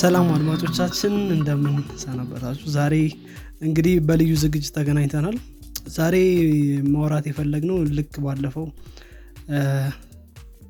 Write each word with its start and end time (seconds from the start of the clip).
ሰላም 0.00 0.26
አድማጮቻችን 0.34 1.14
እንደምን 1.34 1.76
ሰነበታችሁ? 2.02 2.66
ዛሬ 2.74 2.94
እንግዲህ 3.60 3.94
በልዩ 4.08 4.32
ዝግጅት 4.42 4.72
ተገናኝተናል። 4.76 5.36
ዛሬ 5.96 6.16
ማውራት 6.90 7.26
የፈለግነው 7.30 7.78
ልክ 7.98 8.12
ባለፈው 8.24 8.66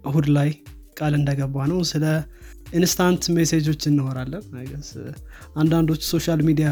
እሁድ 0.05 0.29
ላይ 0.37 0.51
ቃል 1.01 1.15
እንደገባ 1.19 1.67
ነው። 1.73 1.81
ስለ 1.91 2.05
instant 2.75 3.25
message 3.37 3.66
ኦች 3.66 3.83
እናወራለን። 3.91 4.45
አንዳንዶች 5.57 6.05
social 6.13 6.43
media 6.49 6.69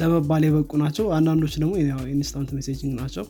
ለመባል 0.00 0.44
የበቁ 0.46 0.72
ናቸው። 0.82 1.06
አንዳንዶች 1.16 1.56
ደግሞ 1.58 1.72
instant 2.14 2.52
messaging 2.58 2.94
ናቸው። 3.00 3.24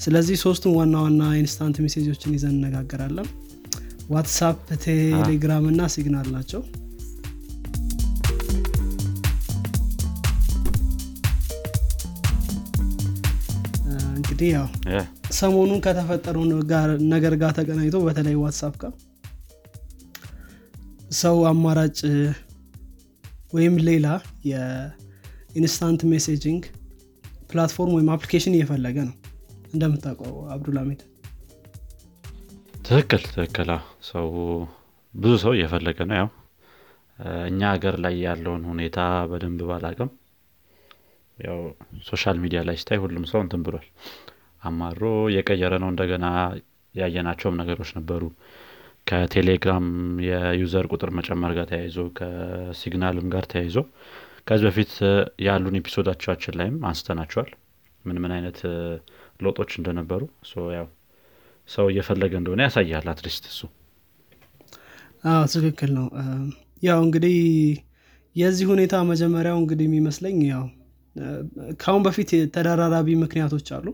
ስለዚህ 0.00 0.38
ሶስቱም 0.44 0.74
ዋና 0.78 0.96
ዋና 1.04 1.22
instant 1.42 1.78
message 1.84 2.11
ኦችን 2.11 2.34
ይዘን 2.36 2.56
እነጋገራለን 2.58 3.28
ዋትሳፕ 4.08 4.58
ቴሌግራም 4.84 5.64
እና 5.70 5.80
ሲግናል 5.94 6.28
ናቸው። 6.34 6.60
እንግዲህ 14.18 14.48
ያው 14.54 14.66
ሰሞኑን 15.38 15.80
ከተፈጠረው 15.84 16.44
ነገር 17.14 17.34
ጋር 17.40 17.52
ተገናኝቶ 17.58 17.96
በተለይ 18.04 18.36
ዋትሳፕ 18.42 18.74
ጋር 18.82 18.92
ሰው 21.20 21.36
አማራጭ 21.50 21.98
ወይም 23.52 23.74
ሌላ 23.88 24.06
የ 24.50 24.83
instant 24.83 26.00
messaging 26.10 26.64
platform 27.50 27.94
ወይም 27.96 28.10
application 28.14 28.56
እየፈለገ 28.56 28.96
ነው። 29.08 29.14
እንደምታውቀው 29.72 30.34
አብዱልሚድ 30.54 31.00
ትክክል 32.84 33.22
ትክክል 33.28 33.70
ሰው 34.08 34.28
ብዙ 35.14 35.32
ሰው 35.42 35.52
እየፈለገ 35.56 35.98
ነው። 36.10 36.16
ያው 36.18 36.28
እኛ 37.48 37.60
ሀገር 37.72 37.94
ላይ 38.04 38.14
ያለውን 38.26 38.62
ሁኔታ 38.70 38.98
በደንብ 39.30 39.60
ባላውቅም 39.70 40.10
ያው 41.38 41.58
social 42.06 42.36
media 42.42 42.60
ላይ 42.68 42.76
ስታይ 42.82 42.98
ሁሉም 43.02 43.24
ሰው 43.30 43.40
እንትን 43.44 43.62
ብሏል። 43.66 43.86
አማሮ 44.62 45.02
የቀየረ 45.34 45.74
ነው። 45.82 45.90
እንደገና 45.92 46.26
ያየናቸውም 46.94 47.58
ነገሮች 47.60 47.90
ነበሩ። 47.98 48.22
ከቴሌግራም 49.06 49.86
የ 50.26 50.46
user 50.46 50.86
ቁጥር 50.92 51.10
መጨመር 51.18 51.52
ጋር 51.58 51.66
ተያይዞ 51.70 51.98
ከሲግናልም 52.18 53.26
ጋር 53.34 53.44
ተያይዞ 53.52 53.76
ከዚህ 54.48 54.66
በፊት 54.68 54.92
ያሉን 55.46 55.78
episode 55.80 56.11
ኣቻችን 56.11 56.56
ላይም 56.58 56.76
አንስተናቸዋል። 56.90 57.50
ምን 58.04 58.18
ምን 58.22 58.32
አይነት 58.36 58.58
ለውጦች 59.40 59.72
እንደነበሩ 59.80 60.22
ያው 60.76 60.86
ሰው 61.68 61.86
እየፈለገ 61.92 62.32
እንደሆነ 62.40 62.60
ያሳያል 62.66 63.08
at 63.12 63.22
least 63.22 63.46
እሱ 63.50 63.60
አዎ 65.24 65.42
ትክክል 65.54 65.90
ነው። 65.98 66.06
ያው 66.82 66.98
እንግዲህ 67.06 67.36
የዚህ 68.36 68.66
ሁኔታ 68.70 68.94
መጀመሪያው 69.10 69.56
እንግዲህ 69.60 69.86
የሚመስለኝ 69.88 70.38
ያው 70.50 70.64
ከአሁን 71.80 72.02
በፊት 72.06 72.30
ተደራራቢ 72.54 73.08
ምክንያቶች 73.22 73.68
አሉ። 73.76 73.86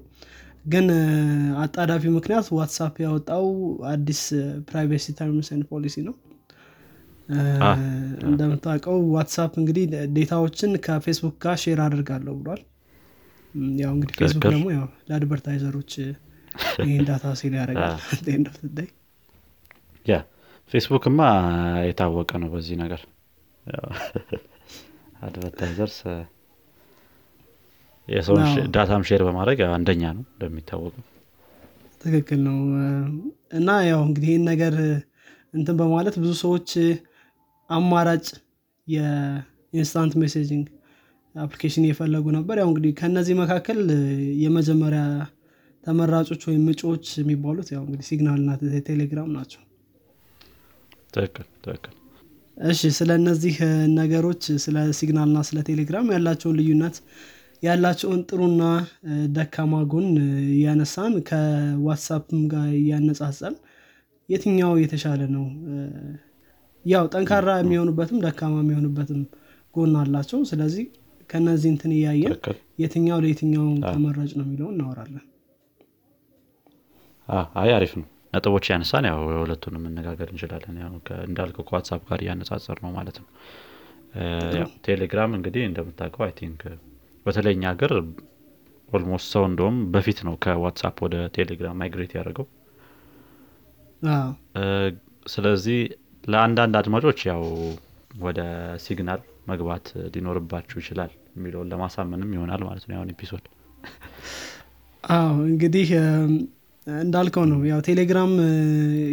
ግን 0.67 0.87
አጣዳፊ 1.63 2.05
ምክንያት 2.17 2.47
ዋትሳፕ 2.57 2.95
ያወጣው 3.05 3.47
አዲስ 3.91 4.21
privacy 4.69 5.07
terms 5.19 5.49
policy 5.71 5.97
ነው። 6.07 6.15
እንደምታውቀው 8.29 8.97
ዋትሳፕ 9.15 9.53
እንግዲህ 9.61 9.85
data 10.17 10.39
ዎችን 10.39 10.73
ከፌስቡክ 10.87 11.37
ጋር 11.45 11.57
share 11.63 11.81
አደርጋለሁ 11.85 12.35
ብሏል። 12.41 12.63
ያው 13.81 13.93
እንግዲህ 13.97 14.15
ፌስቡክ 14.21 14.45
ደግሞ 14.49 14.67
ያው 14.77 14.87
ለ 15.09 15.19
advertiser 15.19 15.72
ኦች 15.72 15.93
ይህን 16.83 17.05
data 17.09 17.35
sell 17.41 17.55
ያደርጋል 17.61 17.95
ፌስቡክማ 20.73 21.21
የታወቀ 21.87 22.31
ነው 22.43 22.49
በዚህ 22.55 22.77
ነገር። 22.83 23.03
advertisers 25.27 25.99
የሰውን 28.09 28.43
data 28.73 28.94
ም 28.94 29.05
share 29.09 29.23
በማድረግ 29.27 29.61
አንደኛ 29.77 30.03
ነው 30.17 30.25
እንደሚታወቀው። 30.27 31.05
ትክክል 32.01 32.41
ነው። 32.49 32.57
እና 33.59 33.69
ያው 33.89 34.01
እንግዲህ 34.09 34.31
ይህን 34.31 34.45
ነገር 34.51 34.75
እንትን 35.55 35.77
በማለት 35.81 36.17
ብዙ 36.23 36.33
ሰዎች 36.43 36.71
አማራጭ 37.71 38.27
የ 38.87 39.15
instant 39.15 40.15
messaging 40.23 40.67
application 41.35 41.87
እየፈለጉ 41.87 42.25
ነበር። 42.37 42.57
ያው 42.63 42.69
እንግዲህ 42.71 42.93
ከእነዚህ 42.99 43.37
መካከል 43.41 43.79
የመጀመሪያ 44.45 45.05
ተመራጮች 45.87 46.43
ወይም 46.49 46.63
ምጮች 46.69 47.07
የሚባሉት 47.21 47.71
ያው 47.75 47.83
እንግዲህ 47.87 48.07
ሲግናል 48.11 48.43
ና 48.47 48.53
ቴሌግራም 48.87 49.31
ናቸው 49.35 49.63
ትክክል 51.15 51.47
ትክክል። 51.65 51.93
እሺ 52.57 52.81
ስለ 52.97 53.11
እነዚህ 53.21 53.55
ነገሮች 53.99 54.43
ስለ 54.65 54.77
ሲግናል 54.99 55.31
ና 55.33 55.41
ስለ 55.49 55.59
ቴሌግራም 55.69 56.11
ያላቸውን 56.15 56.57
ልዩነት 56.59 56.97
ያላቸውን 57.63 58.21
ጥሩና 58.29 58.63
ደካማ 59.37 59.75
ጎን 59.93 60.09
እያነሳን 60.53 61.15
ከዋትሳፕም 61.29 62.43
ጋር 62.53 62.67
እያነጻጸን 62.81 63.55
የትኛው 64.29 64.73
የተሻለ 64.83 65.21
ነው? 65.35 65.45
ያው 66.85 67.05
ጠንካራ 67.13 67.51
የሚሆኑበትም 67.59 68.19
ደካማ 68.25 68.55
የሚሆኑበትም 68.63 69.21
ጎን 69.75 69.95
አላቸው። 70.03 70.41
ስለዚህ 70.51 70.85
ከነዚህ 71.31 71.69
እንትን 71.75 71.93
እያየን 71.97 72.35
የትኛው 72.83 73.19
ለየትኛው 73.25 73.67
ተመራጭ 73.87 74.33
ነው 74.39 74.45
የሚለው 74.47 74.69
እናወራለን። 74.73 75.25
አይ 77.59 77.71
አሪፍ 77.77 77.93
ነው 78.01 78.09
ነጥቦች 78.35 78.67
ያነሳን 78.73 79.05
ያው 79.11 79.21
የሁለቱን 79.33 79.77
መነጋገር 79.85 80.29
እንችላለን። 80.33 80.77
እንዳልከው 81.27 81.67
ከዋትሳፕ 81.69 82.03
ጋር 82.09 82.21
እያነጻጸር 82.25 82.79
ነው። 82.85 82.93
ማለት 82.97 83.17
ነው 83.21 83.29
ቴሌግራም 84.85 85.33
እንግዲህ 85.39 85.63
እንደምታውቀው 85.69 86.25
I 86.27 86.33
think 86.39 86.61
በተለይ 87.27 87.55
እኛ 87.57 87.65
ሀገር 87.73 87.93
almost 88.89 89.29
ሰው 89.35 89.45
እንደውም 89.49 89.77
በፊት 89.93 90.19
ነው 90.27 90.35
ከዋትሳፕ 90.45 90.97
ወደ 91.07 91.17
ቴሌግራም 91.37 91.79
migrate 91.81 92.13
ያደረገው 92.19 92.47
ስለዚህ 95.27 95.79
ለአንዳንድ 96.25 96.75
አድማጮች 96.81 97.21
ያው 97.31 97.43
ወደ 98.21 98.41
ሲግናል 98.85 99.21
መግባት 99.47 99.87
ሊኖርባችሁ 100.15 100.77
ይችላል 100.83 101.13
የሚለውን 101.37 101.71
ለማሳመንም 101.73 102.31
ይሆናል 102.37 102.63
ማለት 102.69 102.85
ነው 102.89 102.95
ያሁን 102.97 103.11
episode። 103.15 103.45
አዎ 105.05 105.33
እንግዲህ 105.49 105.89
እንዳልከው 106.87 107.45
ነው። 107.51 107.61
ያው 107.71 107.81
ቴሌግራም 107.87 108.33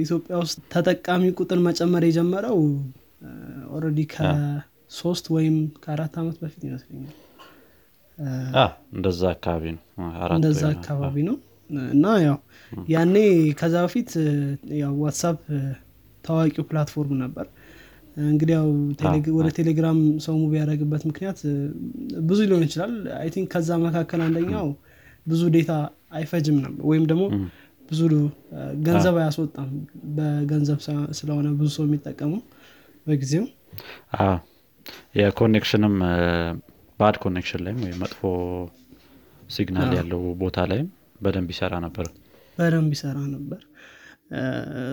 ኢትዮጵያ 0.01 0.35
ውስጥ 0.41 0.57
ተጠቃሚ 0.73 1.23
ቁጥር 1.37 1.59
መጨመር 1.67 2.03
የጀመረው 2.07 2.57
already 3.75 3.99
ከሶስት 4.13 5.25
ወይም 5.35 5.55
ከአራት 5.83 6.15
ዓመት 6.21 6.37
በፊት 6.41 6.61
ይመስለኛል። 6.67 7.15
እንደዛ 8.95 9.21
አካባቢ 9.35 9.65
ነው። 9.75 9.83
እንደዛ 10.37 10.63
አካባቢ 10.75 11.15
ነው። 11.29 11.37
እና 11.93 12.05
ያው 12.25 12.37
ያኔ 12.91 13.15
ከዛ 13.59 13.75
በፊት 13.85 14.09
ያው 14.81 14.93
ዋትሳፕ 15.03 15.37
ታዋቂው 16.23 16.65
platform 16.69 17.15
ነበር። 17.23 17.45
እንግዲህ 18.25 18.53
ያው 18.57 18.67
ወደ 19.37 19.47
ቴሌግራም 19.57 19.97
ሰው 20.25 20.33
move 20.41 20.53
ያደረግበት 20.59 21.03
ምክንያት 21.09 21.39
ብዙ 22.29 22.39
ሊሆን 22.49 22.63
ይችላል። 22.67 22.93
I 23.19 23.29
think 23.35 23.47
ከዛ 23.53 23.77
መካከል 23.85 24.21
አንደኛው 24.25 24.67
ብዙ 25.27 25.41
data 25.55 25.71
አይፈጅም 26.11 26.57
ነበር 26.63 26.83
ወይም 26.89 27.03
ደግሞ 27.11 27.23
ብዙ 27.91 28.01
ገንዘብ 28.85 29.15
አያስወጣም። 29.21 29.69
በገንዘብ 30.17 30.79
ስለሆነ 31.19 31.47
ብዙ 31.59 31.69
ሰው 31.75 31.85
የሚጠቀመው 31.87 32.41
በጊዜው። 33.07 33.45
የ 35.19 35.30
connection 35.30 35.84
ም 35.84 35.95
bad 36.99 37.15
connection 37.23 37.61
ላይም 37.65 37.79
ወይም 37.85 37.99
መጥፎ 38.03 38.19
signal 39.49 39.91
ያለው 39.97 40.21
ቦታ 40.41 40.65
ላይም 40.71 40.87
በደንብ 41.21 41.49
ይሰራ 41.53 41.73
ነበር። 41.85 42.07
በደንብ 42.57 42.91
ይሰራ 42.95 43.17
ነበር። 43.33 43.61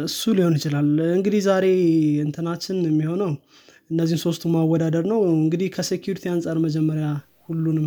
እሱ 0.07 0.23
ሊሆን 0.37 0.55
ይችላል። 0.59 0.87
እንግዲህ 1.17 1.41
ዛሬ 1.47 1.67
እንትናችን 2.25 2.79
የሚሆነው 2.89 3.31
እነዚህን 3.91 4.21
ሶስቱ 4.25 4.51
ማወዳደር 4.55 5.05
ነው። 5.13 5.21
እንግዲህ 5.37 5.69
ከ 5.77 5.86
security 5.86 6.25
አንጻር 6.33 6.57
መጀመሪያ 6.67 7.07
ሁሉንም 7.47 7.87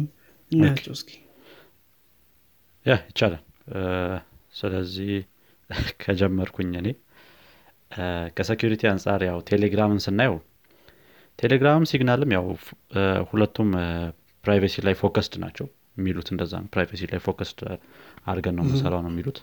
እናያቸው 0.52 0.94
እስኪ። 0.98 1.10
ያ 2.86 2.96
ይቻላል 3.10 3.42
ስለዚህ 4.54 5.12
ከጀመርኩኝ 6.04 6.72
እኔ 6.80 6.88
ከ 8.38 8.47
security 8.47 8.84
አንጻር 8.92 9.22
ያው 9.30 9.38
ቴሌግራምን 9.50 10.00
ስናየው 10.06 10.36
ቴሌግራም 11.40 11.84
ሲግናልም 11.92 12.32
ያው 12.36 12.46
ሁለቱም 13.30 13.70
privacy 14.44 14.76
ላይ 14.86 14.96
focused 15.02 15.34
ናቸው 15.44 15.68
የሚሉት 15.98 16.28
እንደዛ 16.34 16.54
ነው። 16.62 16.70
privacy 16.74 17.02
ላይ 17.12 17.20
focused 17.26 17.60
አድርገን 18.26 18.56
ነው 18.58 18.64
የምንሰራው 18.66 19.02
ነው 19.06 19.12
የሚሉት። 19.14 19.40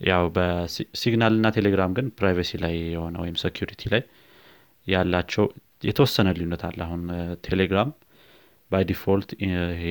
ያው 0.00 0.24
በሲግናል 0.36 1.34
እና 1.38 1.48
ቴሌግራም 1.56 1.92
ግን 1.96 2.06
privacy 2.18 2.50
ላይ 2.64 2.74
የሆነ 2.94 3.16
ወይም 3.22 3.36
security 3.42 3.82
ላይ 3.94 4.02
ያላቸው 4.86 5.46
የተወሰነ 5.82 6.28
ልዩነት 6.36 6.62
አለ። 6.68 6.78
አሁን 6.86 7.02
ቴሌግራም 7.48 7.90
by 8.70 8.84
default 8.90 9.30
ይሄ 9.44 9.84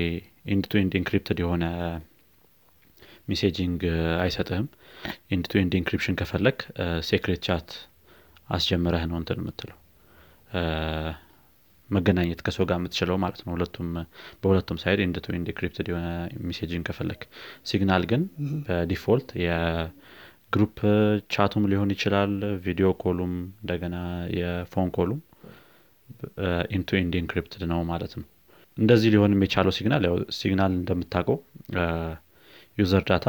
end 0.54 0.66
to 0.72 0.80
end 0.82 0.94
encrypted 1.00 1.40
የሆነ 1.44 1.66
messaging 3.28 3.82
አይሰጥህም? 4.22 4.68
end 5.34 5.46
to 5.52 5.60
end 5.62 5.74
encryption 5.80 6.16
ከፈለግ 6.20 6.58
secret 7.08 7.42
chat 7.48 7.70
አስጀምረህ 8.50 9.04
ነው 9.10 9.18
እንትን 9.22 9.40
የምትለው። 9.42 9.78
መገናኘት 11.90 12.40
ከሰው 12.46 12.66
ጋር 12.70 12.78
የምትችለው 12.80 13.18
ማለት 13.24 13.42
ነው። 13.46 13.52
ሁለቱም 13.56 13.90
በሁለቱም 14.42 14.78
side 14.82 15.00
end 15.06 15.18
to 15.26 15.36
end 15.38 15.50
encrypted 15.58 15.88
የሆነ 15.92 16.08
message 16.48 16.76
ን 16.76 16.84
ከፈለግ 16.88 17.22
ሲግናል 17.70 18.04
ግን 18.12 18.24
በ 18.66 18.80
default 18.80 19.30
የ 19.44 19.82
group 19.82 20.78
chat 21.36 21.51
ኡም 21.51 21.66
ሊሆን 21.72 21.92
ይችላል 21.96 22.34
video 22.66 22.90
call 23.04 23.19
ኡም 23.19 23.34
እንደገና 23.62 23.96
የ 24.40 24.54
phone 24.54 24.90
call 24.98 25.10
ኡም 25.10 25.22
end 26.76 26.84
to 26.84 26.90
end 27.00 27.16
encrypted 27.22 27.64
ነው 27.72 27.80
ማለት 27.92 28.14
ነው። 28.20 28.28
እንደዚህ 28.78 29.10
ሊሆንም 29.14 29.44
የቻለው 29.46 29.74
ሲግናል 29.78 30.04
ያው 30.08 30.16
ሲግናል 30.38 30.72
እንደምታውቀው 30.74 31.38
user 32.78 33.04
data 33.10 33.28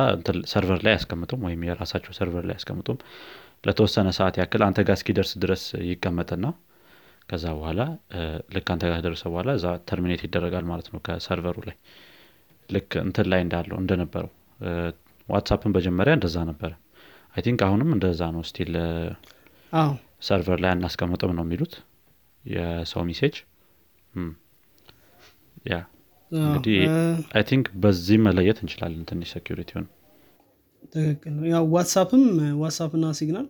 server 0.52 0.81
ላይ 0.87 0.93
ያስቀምጡም 0.97 1.43
ወይም 1.47 1.61
የራሳቸው 1.69 2.12
server 2.19 2.44
ላይ 2.49 2.56
ያስቀምጡም 2.59 2.99
ለተወሰነ 3.67 4.09
ሰዓት 4.19 4.35
ያክል 4.41 4.62
አንተ 4.67 4.81
ጋር 4.89 4.97
እስኪደርስ 4.99 5.33
ድረስ 5.45 5.62
ይቀመጥና 5.91 6.47
ከዛ 7.29 7.47
በኋላ 7.56 7.81
ልክ 8.55 8.69
አንተ 8.75 8.85
ጋር 8.91 9.00
ደረሰ 9.06 9.23
በኋላ 9.33 9.50
እዛ 9.59 9.67
terminate 9.88 10.20
ይደረጋል 10.27 10.65
ማለት 10.71 10.87
ነው 10.93 11.00
ከ 11.06 11.17
server 11.17 11.46
ኡ 11.46 11.56
ላይ። 11.69 11.77
ልክ 12.69 12.93
እንትን 13.03 13.27
ላይ 13.33 13.41
እንዳለው 13.45 13.77
እንደነበረው። 13.83 14.31
ዋትሳፕን 15.29 15.73
በጀመሪያ 15.77 16.12
እንደዛ 16.19 16.39
ነበረ። 16.50 16.73
I 17.35 17.43
think 17.46 17.61
አሁንም 17.67 17.91
እንደዛ 17.97 18.23
ነው 18.37 18.43
still 18.49 18.73
server 20.23 20.58
ላይ 20.65 20.71
አናስቀምጥም 20.75 21.33
ነው 21.39 21.45
የሚሉት። 21.47 21.75
የሰው 22.45 23.03
message 23.08 23.37
ያ 25.71 25.77
እንግዲህ 26.32 26.78
I 27.35 27.43
think 27.50 27.67
በዚህ 27.82 28.19
መለየት 28.25 28.58
እንችላለን 28.62 29.04
ትንሽ 29.10 29.30
security 29.37 29.70
ውን 29.70 29.87
ትክክል 30.92 31.32
ነው። 31.36 31.44
ያው 31.52 31.64
ዋትሳፕም 31.75 32.25
ዋትሳፕ 32.60 32.92
እና 32.98 33.06
ሲግናል 33.19 33.46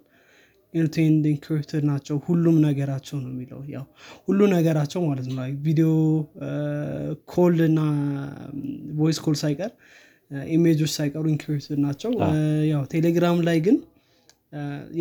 end 0.75 0.93
to 0.94 1.06
end 1.06 1.25
encrypted 1.31 1.85
ናቸው። 1.91 2.17
ሁሉም 2.27 2.57
ነገራቸው 2.65 3.17
ነው 3.23 3.31
የሚለው 3.33 3.61
ያው 3.75 3.85
ሁሉ 4.27 4.41
ነገራቸው 4.55 5.01
ማለት 5.07 5.27
ነው። 5.31 5.37
video 5.67 5.89
call 7.33 7.57
እና 7.69 7.81
voice 8.99 9.21
call 9.27 9.37
ሳይቀር 9.43 9.71
image 10.51 10.74
ኦች 10.74 10.93
ሳይቀሩ 10.97 11.25
encrypted 11.35 11.79
ናቸው። 11.87 12.11
ያው 12.73 12.83
ቴሌግራም 12.95 13.39
ላይ 13.49 13.61
ግን 13.67 13.79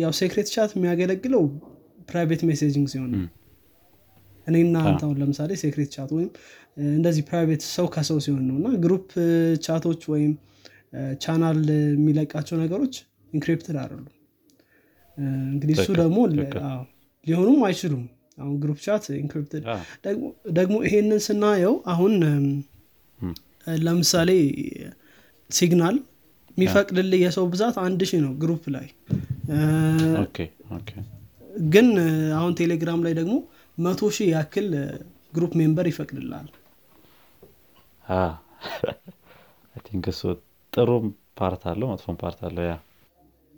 ያው 0.00 0.12
secret 0.18 0.48
chat 0.54 0.70
የሚያገለግለው 0.76 1.42
private 2.10 2.42
messaging 2.48 2.86
ሲሆን 2.92 3.12
እኔና 4.48 4.76
አንተ 4.88 5.02
አሁን 5.06 5.16
ለምሳሌ 5.22 5.50
secret 5.62 5.90
chat 5.94 6.10
ወይም 6.16 6.30
እንደዚህ 6.92 7.22
private 7.28 7.62
ሰው 7.74 7.86
ከሰው 7.94 8.18
ሲሆን 8.24 8.42
ነው። 8.48 8.56
እና 8.60 8.68
group 8.84 9.08
chat 9.66 9.84
ኦች 9.84 10.02
ወይም 10.12 10.32
ቻናል 11.22 11.58
የሚለቃቸው 11.92 12.56
ነገሮች 12.62 12.94
encrypted 13.32 13.76
አይደሉም። 13.80 14.14
እንግዲህ 15.48 15.74
እሱ 15.76 15.88
ደግሞ 16.00 16.18
ሊሆኑም 17.26 17.60
አይችሉም። 17.68 18.04
አሁን 18.38 18.54
group 18.62 18.78
chat 18.84 19.04
encrypted 19.22 19.64
ደግሞ 20.58 20.76
ይሄንን 20.86 21.20
ስናየው 21.24 21.74
አሁን 21.92 22.12
ለምሳሌ 23.82 24.30
ሲግናል 25.50 25.96
የሚፈቅድልህ 26.58 27.20
የሰው 27.24 27.44
ብዛት 27.52 27.76
አንድ 27.82 28.00
ሺህ 28.10 28.20
ነው 28.24 28.32
group 28.42 28.64
ላይ። 28.76 28.86
ግን 31.68 31.86
አሁን 32.38 32.52
ቴሌግራም 32.60 33.00
ላይ 33.06 33.12
ደግሞ 33.20 33.34
መቶ 33.78 34.10
ሺህ 34.16 34.28
ያክል 34.32 34.68
group 35.32 35.52
member 35.60 35.86
ይፈቅድልሃል። 35.90 36.48
think 39.84 40.06
እሱ 40.12 40.22
ጥሩም 40.72 41.04
part 41.38 41.62
አለው 41.70 41.88
መጥፎም 41.92 42.16
part 42.22 42.40
አለው 42.46 42.64
yeah። 42.66 42.74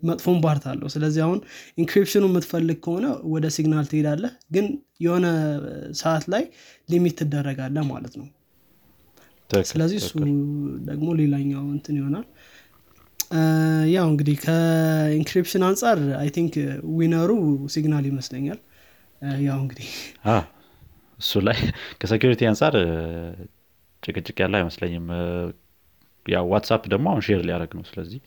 መጥፎም 0.02 0.38
part 0.44 0.65
አለው። 0.70 0.88
ስለዚህ 0.94 1.20
አሁን 1.26 1.38
encryption 1.79 2.17
ኑ 2.17 2.25
የምትፈልግ 2.28 2.78
ከሆነ 2.84 3.06
ወደ 3.32 3.46
ሲግናል 3.56 3.87
ትሄዳለህ 3.90 4.32
ግን 4.55 4.67
የሆነ 5.05 5.26
ሰዓት 6.00 6.25
ላይ 6.32 6.44
limit 6.88 7.17
ትደረጋለህ 7.21 7.77
ማለት 7.90 8.14
ነው። 8.20 8.28
ስለዚህ 9.70 9.99
እሱ 10.02 10.12
ደግሞ 10.88 11.08
ሌላኛው 11.20 11.62
እንትን 11.75 11.94
ይሆናል። 12.00 12.26
ያው 13.94 14.06
እንግዲህ 14.12 14.37
ከ 14.44 14.64
encryption 14.64 15.62
አንጻር 15.67 15.99
I 16.21 16.29
think 16.37 16.55
winner 16.99 17.23
ኡ 17.23 17.31
ሲግናል 17.75 18.05
ይመስለኛል 18.11 18.58
ያው 19.43 19.58
እንግዲህ 19.62 19.88
እሱ 21.19 21.40
ላይ 21.46 21.58
ከ 22.00 22.09
security 22.09 22.43
አንጻር 22.50 22.75
ጭቅጭቅ 24.02 24.37
ያለ 24.43 24.55
አይመስለኝም። 24.61 25.06
ያው 26.26 26.44
ዋትሳፕ 26.52 26.82
ደግሞ 26.93 27.06
አሁን 27.12 27.25
share 27.27 27.43
ሊያደርግ 27.49 27.73
ነው። 27.78 27.84
ስለዚህ 27.90 28.20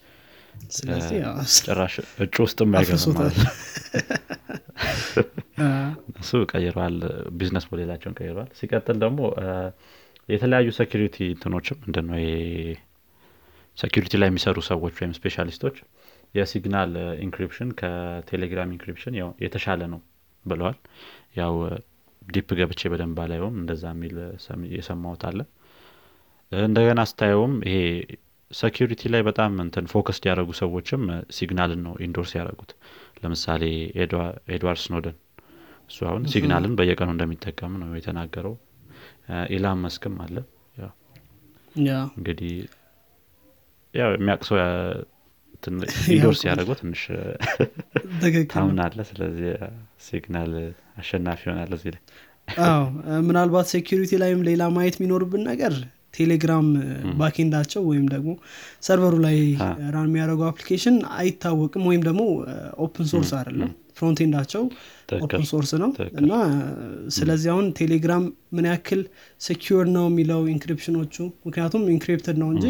ጭራሽ 1.59 1.93
እጩ 2.23 2.35
ውስጥ 2.45 2.59
አይገባም 2.71 3.15
ማለት 3.17 3.39
እሱ 6.21 6.31
ቀይረዋል 6.51 6.95
business 7.37 7.65
model 7.71 7.87
ኣቸውን 7.87 8.15
ቀይረዋል 8.19 8.49
ሲቀጥል 8.59 8.97
ደግሞ 9.03 9.19
የተለያዩ 10.29 10.69
security 10.77 11.17
እንትኖችም 11.33 11.77
ምንድነው 11.83 12.17
security 13.77 14.13
ላይ 14.21 14.29
የሚሰሩ 14.31 14.57
ሰዎች 14.69 14.95
ወይም 14.99 15.13
specialist 15.17 15.60
ኦች 15.60 15.77
የሲግናል 16.35 16.91
encryption 17.25 17.69
ከቴሌግራም 17.79 18.73
encryption 18.75 19.15
የተሻለ 19.45 19.81
ነው 19.93 20.01
ብለዋል። 20.45 20.77
ያው 21.35 21.53
deep 22.21 22.49
ገብቼ 22.59 22.81
በደንብ 22.91 23.17
አላየውም። 23.23 23.55
እንደዛ 23.61 23.83
የሚል 23.93 24.15
የሰማሁት 24.75 25.23
አለ። 25.29 25.39
እንደገና 26.51 27.01
ስታየውም 27.09 27.53
ይሄ 27.67 27.77
security 28.51 29.01
ላይ 29.13 29.21
በጣም 29.27 29.53
እንትን 29.63 29.85
focused 29.91 30.23
ያደረጉ 30.29 30.51
ሰዎችም 30.59 31.03
ሲግናልን 31.35 31.81
ነው 31.85 31.93
endorse 32.05 32.31
ያደረጉት። 32.37 32.71
ለምሳሌ 33.21 33.63
ኤድዋርድ 34.49 34.81
ስኖደን 34.83 35.15
እሱ 35.89 35.99
አሁን 36.09 36.23
ሲግናልን 36.33 36.75
በየቀኑ 36.77 37.09
እንደሚጠቀም 37.15 37.73
ነው 37.81 37.89
የተናገረው። 37.97 38.55
ኢላን 39.51 39.81
መስክም 39.83 40.15
አለ። 40.23 40.35
እንግዲህ 42.15 42.53
ያው 43.93 44.09
የሚያቅ 44.15 44.44
ሰው 44.44 44.57
endorse 46.13 46.41
ያደረገው 46.47 46.75
ትንሽ 46.79 47.01
ታምናለህ 48.53 48.99
ስለዚህ 49.09 49.49
ሲግናል 50.03 50.53
አሸናፊ 50.97 51.41
ይሆናል 51.45 51.73
እዚህ 51.77 51.91
ላይ። 51.95 52.01
አዎ 52.65 52.81
ምናልባት 53.27 53.67
security 53.73 54.13
ላይም 54.23 54.41
ሌላ 54.47 54.63
ማየት 54.75 54.95
የሚኖርብን 54.97 55.43
ነገር 55.51 55.75
ቴሌግራም 56.15 56.67
backend 57.19 57.51
ኣቸው 57.51 57.83
ወይም 57.91 58.05
ደግሞ 58.11 58.31
server 58.87 59.08
ኡ 59.08 59.15
ላይ 59.25 59.37
run 59.95 60.09
የሚያደርገው 60.09 60.47
application 60.49 60.97
አይታወቅም 61.17 61.85
ወይም 61.89 62.03
ደግሞ 62.07 62.23
open 62.85 63.07
source 63.13 63.31
አይደለም 63.39 63.71
frontend 63.97 64.32
ኣቸው 64.32 64.63
open 65.17 65.43
source 65.49 65.71
ነው 65.81 65.89
እና 66.21 66.31
ስለዚህ 67.15 67.49
አሁን 67.53 67.65
ቴሌግራም 67.79 68.23
ምን 68.55 68.65
ያክል 68.71 69.01
secure 69.41 69.87
ነው 69.95 70.05
የሚለው 70.09 70.41
encryption 70.53 70.97
ኦቹ 70.97 71.15
ምክንያቱም 71.47 71.83
encrypted 71.95 72.37
ነው 72.43 72.49
እንጂ 72.55 72.65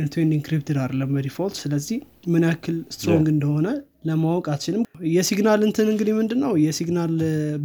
end 0.00 0.12
to 0.12 0.20
end 0.20 0.32
encrypted 0.38 0.78
አይደለም 0.82 1.12
በ 1.16 1.25
default 1.25 1.56
ስለዚህ 1.62 1.98
ምን 2.32 2.44
ያክል 2.48 2.78
strong 2.96 3.28
እንደሆነ 3.34 3.68
ለማወቅ 4.06 4.46
አትችልም። 4.52 4.82
የሲግናል 5.10 5.60
እንትን 5.66 5.88
እንግዲህ 5.92 6.14
ምንድን 6.18 6.40
ነው 6.44 6.52
የሲግናል 6.64 7.14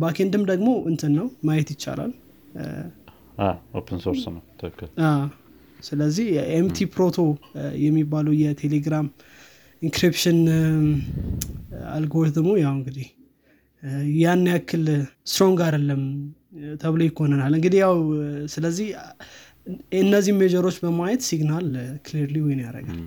backend 0.01 0.34
ም 0.34 0.43
ደግሞ 0.51 0.69
እንትን 0.91 1.12
ነው 1.19 1.27
ማየት 1.47 1.69
ይቻላል። 1.75 2.12
open 3.79 4.00
source 4.03 4.24
ነው 4.29 4.41
ስለዚህ 5.79 6.27
MTProto 6.55 7.17
የሚባለው 7.81 8.33
የቴሌግራም 8.43 9.07
encryption 9.81 10.39
algorithm 11.93 12.38
ኡ 12.38 12.48
ያው 12.62 12.74
እንግዲህ 12.77 13.08
ያን 14.20 14.44
ያክል 14.51 14.86
strong 15.29 15.60
አይደለም 15.65 16.01
ተብሎ 16.82 17.01
ይኮነናል። 17.08 17.53
እንግዲህ 17.58 17.79
ያው 17.84 17.96
ስለዚህ 18.53 18.88
እነዚህ 20.00 20.34
measure 20.39 20.64
ኦች 20.64 20.77
በማየት 20.84 21.22
ሲግናል 21.27 21.67
clearly 22.07 22.38
win 22.45 22.62
ያደርጋል። 22.65 23.00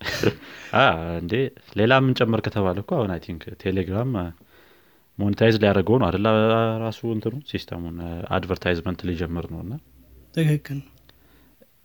እንዴ! 1.20 1.34
ሌላ 1.78 1.92
የምንጨምር 2.00 2.40
ከተባለ 2.46 2.76
እኮ 2.82 2.90
አሁን 2.96 3.10
I 3.14 3.20
think 3.26 3.42
ቴሌግራም 3.62 4.10
monetize 5.18 5.54
ሊያደርገው 5.62 5.96
ነው 6.00 6.06
አይደል 6.08 6.28
ራሱ 6.82 7.00
እንትኑ 7.14 7.34
system 7.50 7.78
ኡን 7.78 7.96
advertisement 8.36 9.00
ሊጀምር 9.08 9.46
ነው 9.52 9.60
እና 9.64 9.72
ትክክል 10.34 10.80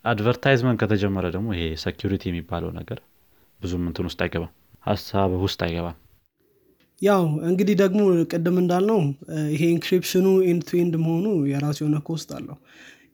advertisement 0.06 0.80
ከተጀመረ 0.84 1.26
ደግሞ 1.36 1.48
ይሄ 1.56 1.64
security 1.84 2.24
የሚባለው 2.30 2.72
ነገር 2.80 3.00
ብዙም 3.60 3.84
እንትን 3.90 4.06
ውስጥ 4.10 4.20
አይገባም 4.26 4.52
ሀሳብ 4.84 5.32
ውስጥ 5.44 5.60
አይገባም። 5.66 5.98
ያው 7.02 7.22
እንግዲህ 7.50 7.76
ደግሞ 7.82 8.00
ቅድም 8.32 8.56
እንዳልነው 8.62 9.00
ይሄ 9.54 9.62
encryption 9.76 10.17
ኑ 10.17 10.26
end 10.48 10.64
to 10.68 10.78
end 10.80 10.96
መሆኑ 11.04 11.26
የራሱ 11.52 11.78
የሆነ 11.84 12.00
cost 12.08 12.30
አለው። 12.38 12.58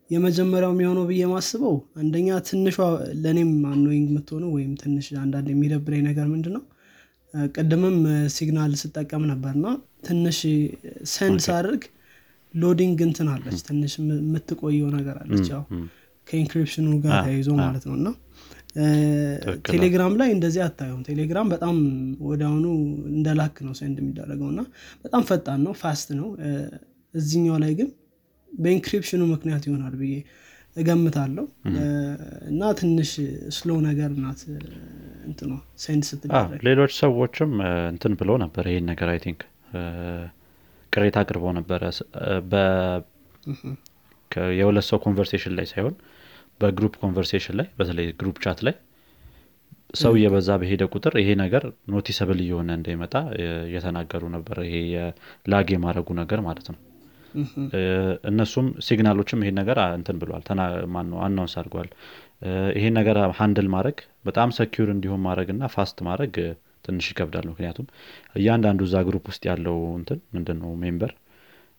የመጀመሪያው 0.10 0.72
የሚሆነው 0.74 1.04
ብዬ 1.10 1.22
ማስበው 1.32 1.76
አንደኛ 2.02 2.30
ትንሿ 2.48 2.76
ለእኔም 3.22 3.52
annoying 3.72 4.08
የምትሆነው 4.12 4.50
ወይም 4.56 4.72
ትንሽ 4.82 5.08
አንዳንድ 5.22 5.48
የሚደብረኝ 5.54 6.02
ነገር 6.10 6.26
ምንድን 6.34 6.54
ነው 6.58 6.64
ቅድምም 7.56 7.98
ሲግናል 8.36 8.74
ስጠቀም 8.82 9.24
ነበርና 9.32 9.68
ትንሽ 10.08 10.40
send 11.14 11.40
ሳደርግ 11.48 11.84
loading 12.54 13.00
እንትን 13.08 13.30
አለች 13.34 13.60
ትንሽ 13.68 13.94
የምትቆየው 14.02 14.90
ነገር 14.98 15.16
አለች። 15.24 15.48
ያው 15.54 15.64
ከ 16.28 16.36
encryption 16.36 16.79
ኑ 16.79 16.88
ጋር 17.04 17.16
ተያይዞ 17.26 17.50
ማለት 17.60 17.84
ነው 17.90 17.96
እና 18.00 18.08
ቴሌግራም 19.70 20.14
ላይ 20.22 20.30
እንደዚህ 20.36 20.62
አታየውም 20.66 21.04
ቴሌግራም 21.10 21.48
በጣም 21.54 21.76
ወደ 22.30 22.42
አሁኑ 22.50 22.66
እንደ 23.12 23.28
ላክ 23.40 23.58
ነው 23.68 23.74
send 23.80 23.98
የሚደረገው 24.02 24.50
እና 24.54 24.62
በጣም 25.06 25.24
ፈጣን 25.30 25.62
ነው 25.66 25.74
fast 25.82 26.10
ነው። 26.20 26.28
እዚኛው 27.14 27.58
ላይ 27.64 27.74
ግን 27.80 27.90
በ 28.52 28.62
encryption 28.62 29.12
ኑ 29.12 29.22
ምክንያት 29.32 29.64
ይሆናል 29.68 29.96
ብዬ 30.02 30.16
እገምታለሁ። 30.76 31.46
እና 32.50 32.72
ትንሽ 32.80 33.12
slow 33.58 33.70
ነገር 33.88 34.12
ናት 34.24 34.42
እንትኗ 35.28 35.52
send 35.84 36.04
ስትደረግ። 36.10 36.64
ሌሎች 36.68 36.94
ሰዎችም 37.00 37.52
እንትን 37.92 38.14
ብሎ 38.22 38.32
ነበር 38.44 38.66
ይሄን 38.72 38.88
ነገር 38.92 39.10
I 39.14 39.20
think 39.26 39.42
ቅሬታ 40.94 41.18
አቅርበው 41.24 41.54
ነበረ 41.58 41.82
የሁለት 44.58 44.86
ሰው 44.90 44.98
conversation 45.04 45.54
ላይ 45.58 45.66
ሳይሆን 45.72 45.96
በ 46.62 46.71
group 46.71 46.94
conversation 47.02 47.56
ላይ 47.60 47.68
በተለይ 47.80 48.08
group 48.20 48.38
chat 48.44 48.60
ላይ 48.68 48.76
ሰው 49.96 50.14
እየበዛ 50.18 50.50
በሄደ 50.62 50.84
ቁጥር 50.94 51.14
ይሄ 51.22 51.30
ነገር 51.42 51.64
noticeable 51.94 52.40
እየሆነ 52.46 52.70
እንደሚመጣ 52.78 53.14
እየተናገሩ 53.66 54.24
ነበር። 54.36 54.58
ይሄ 54.68 54.78
lag 55.48 55.70
የማድረጉ 55.76 56.08
ነገር 56.22 56.40
ማለት 56.48 56.68
ነው። 56.74 56.80
እነሱም 58.30 58.68
ሲግናሎችም 58.86 59.42
ይሄን 59.44 59.58
ነገር 59.62 59.80
እንትን 59.98 60.18
ብሏል 60.22 60.44
ማነው 60.94 61.20
announce 61.26 61.56
አድርገዋል። 61.62 61.90
ይሄን 62.78 62.96
ነገር 63.00 63.18
handle 63.40 63.68
ማድረግ 63.76 63.98
በጣም 64.26 64.50
secure 64.58 64.90
እንዲሆን 64.96 65.22
ማድረግ 65.28 65.50
እና 65.56 65.66
fast 65.76 66.00
ማድረግ 66.08 66.34
ትንሽ 66.86 67.06
ይከብዳል። 67.12 67.46
ምክንያቱም 67.52 67.88
እያንዳንዱ 68.40 68.82
እዛ 68.88 68.96
group 69.08 69.26
ውስጥ 69.32 69.44
ያለው 69.52 69.78
እንትን 70.00 70.20
ምንድን 70.36 70.58
ነው 70.64 70.72
member 70.84 71.12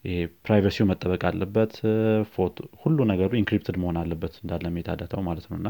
ይሄ 0.07 0.17
privacy 0.45 0.77
ው 0.77 0.87
መጠበቅ 0.91 1.23
አለበት 1.29 1.73
ፎቶ 2.35 2.55
ሁሉ 2.83 2.99
ነገሩ 3.11 3.31
encrypted 3.41 3.77
መሆን 3.83 3.97
አለበት 4.03 4.35
እንዳለ 4.43 4.67
metadata 4.77 5.13
ው 5.13 5.23
ማለት 5.29 5.47
ነው። 5.51 5.57
እና 5.61 5.69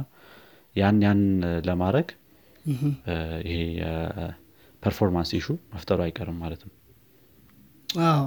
ያን 0.74 0.98
ያን 1.04 1.20
ለማድረግ 1.68 2.08
ይሄ 3.46 3.58
performance 4.82 5.30
issue 5.38 5.46
መፍጠሩ 5.74 5.98
አይቀርም 6.06 6.36
ማለት 6.42 6.62
ነው። 6.66 6.74
አዎ። 8.08 8.24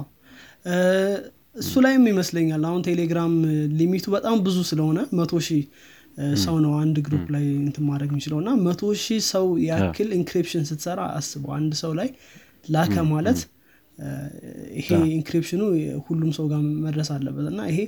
እሱ 1.56 1.72
ላይም 1.84 2.04
ይመስለኛል 2.10 2.62
አሁን 2.68 2.82
ቴሌግራም 2.88 3.32
limit 3.78 3.98
ኡ 3.98 4.06
በጣም 4.14 4.36
ብዙ 4.46 4.58
ስለሆነ 4.70 4.98
መቶ 5.18 5.32
ሺህ 5.46 5.62
ሰው 6.42 6.56
ነው 6.64 6.72
አንድ 6.80 6.96
group 7.06 7.24
ላይ 7.34 7.44
እንትን 7.62 7.84
ማድረግ 7.88 8.10
የሚችለው 8.12 8.38
እና 8.42 8.50
መቶ 8.66 8.90
ሺህ 9.02 9.20
ሰው 9.30 9.46
ያክል 9.66 10.08
encryption 10.18 10.64
ስትሰራ 10.70 11.00
አስበው 11.18 11.52
አንድ 11.58 11.72
ሰው 11.82 11.92
ላይ 12.00 12.08
ላከ 12.68 12.94
ማለት 13.12 13.40
ይሄ 14.78 14.88
encryption 15.16 15.54
ኑ 15.54 15.62
ሁሉም 16.06 16.30
ሰው 16.36 16.46
ጋር 16.52 16.60
መድረስ 16.84 17.08
አለበት 17.14 17.46
እና 17.52 17.62
ይሄ 17.70 17.80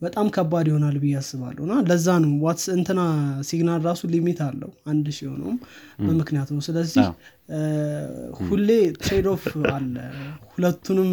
በጣም 0.00 0.26
ከባድ 0.34 0.66
ይሆናል 0.70 0.96
ብዬ 1.02 1.12
አስባለሁ። 1.18 1.62
እና 1.66 1.74
ለዛ 1.88 2.06
ነው 2.22 2.30
ዋትስ 2.44 2.64
እንትና 2.74 3.00
ሲግናል 3.48 3.80
ራሱ 3.88 4.08
limit 4.14 4.40
አለው 4.46 4.70
አንድ 4.90 5.06
ሺ 5.16 5.20
የሆነውም 5.26 5.58
በምክንያት 6.06 6.48
ነው። 6.54 6.62
ስለዚህ 6.66 7.04
ሁሌ 8.40 8.68
trade 9.02 9.26
off 9.32 9.44
አለ። 9.74 9.94
ሁለቱንም 10.52 11.10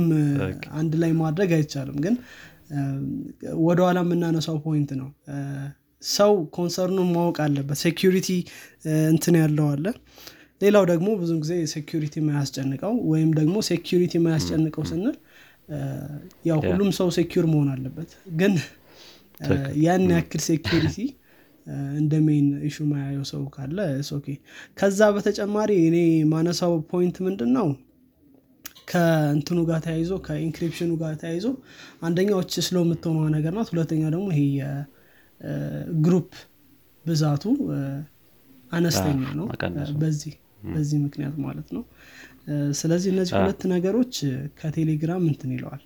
አንድ 0.80 0.96
ላይ 1.04 1.12
ማድረግ 1.22 1.52
አይቻልም። 1.58 2.00
ግን 2.06 2.16
ወደኋላ 3.62 4.00
የምናነሳው 4.06 4.58
point 4.66 4.92
ነው። 5.00 5.10
ሰው 6.10 6.34
concern 6.56 6.90
ኑን 6.90 7.10
ማወቅ 7.16 7.38
አለበት። 7.46 7.78
security 7.84 8.30
እንትን 9.12 9.36
ያለው 9.40 9.68
አለ 9.72 9.86
ሌላው 10.62 10.84
ደግሞ 10.90 11.08
ብዙ 11.20 11.32
ጊዜ 11.44 11.54
security 11.74 12.16
የማያስጨንቀው 12.22 12.94
ወይም 13.12 13.30
ደግሞ 13.38 13.56
security 13.70 14.14
የማያስጨንቀው 14.20 14.84
ስንል 14.90 15.16
ያው 16.50 16.60
ሁሉም 16.68 16.90
ሰው 16.98 17.10
secure 17.18 17.46
መሆን 17.52 17.70
አለበት። 17.74 18.12
ግን 18.40 18.54
ያን 19.84 20.06
ያክል 20.14 20.42
security 20.48 20.98
እንደ 21.98 22.14
main 22.26 22.48
issue 22.68 22.78
ማያየው 22.90 23.26
ሰው 23.32 23.42
ካለ 23.56 23.78
okay 24.18 24.28
ከዛ 24.78 25.10
በተጨማሪ 25.16 25.72
እኔ 25.88 25.98
ማነሳው 26.32 26.74
point 26.92 27.18
ምንድን 27.26 27.52
ነው 27.58 27.68
ከእንትኑ 28.92 29.60
ጋር 29.70 29.80
ተያይዞ 29.86 30.14
ከ 30.26 30.35
encryption 30.35 30.82
ኑ 30.82 30.92
ጋር 31.02 31.14
ተያይዞ 31.22 31.48
አንደኛ 32.08 32.54
slow 32.68 32.78
የምትሆነዋ 32.84 33.26
ነገር 33.36 33.54
ናት። 33.58 33.70
ሁለተኛ 33.74 34.04
ደግሞ 34.16 34.28
ይሄ 34.34 34.42
የ 34.60 35.09
group 35.09 36.32
ብዛቱ 37.06 37.44
አነስተኛ 38.72 39.22
ነው። 39.40 39.46
በዚህ 40.02 40.34
በዚህ 40.70 40.98
ምክንያት 41.06 41.36
ማለት 41.46 41.70
ነው። 41.76 41.84
ስለዚህ 42.80 43.10
እነዚህ 43.14 43.34
ሁለት 43.40 43.62
ነገሮች 43.74 44.14
ከቴሌግራም 44.60 45.24
እንትን 45.32 45.52
ይለዋል። 45.56 45.82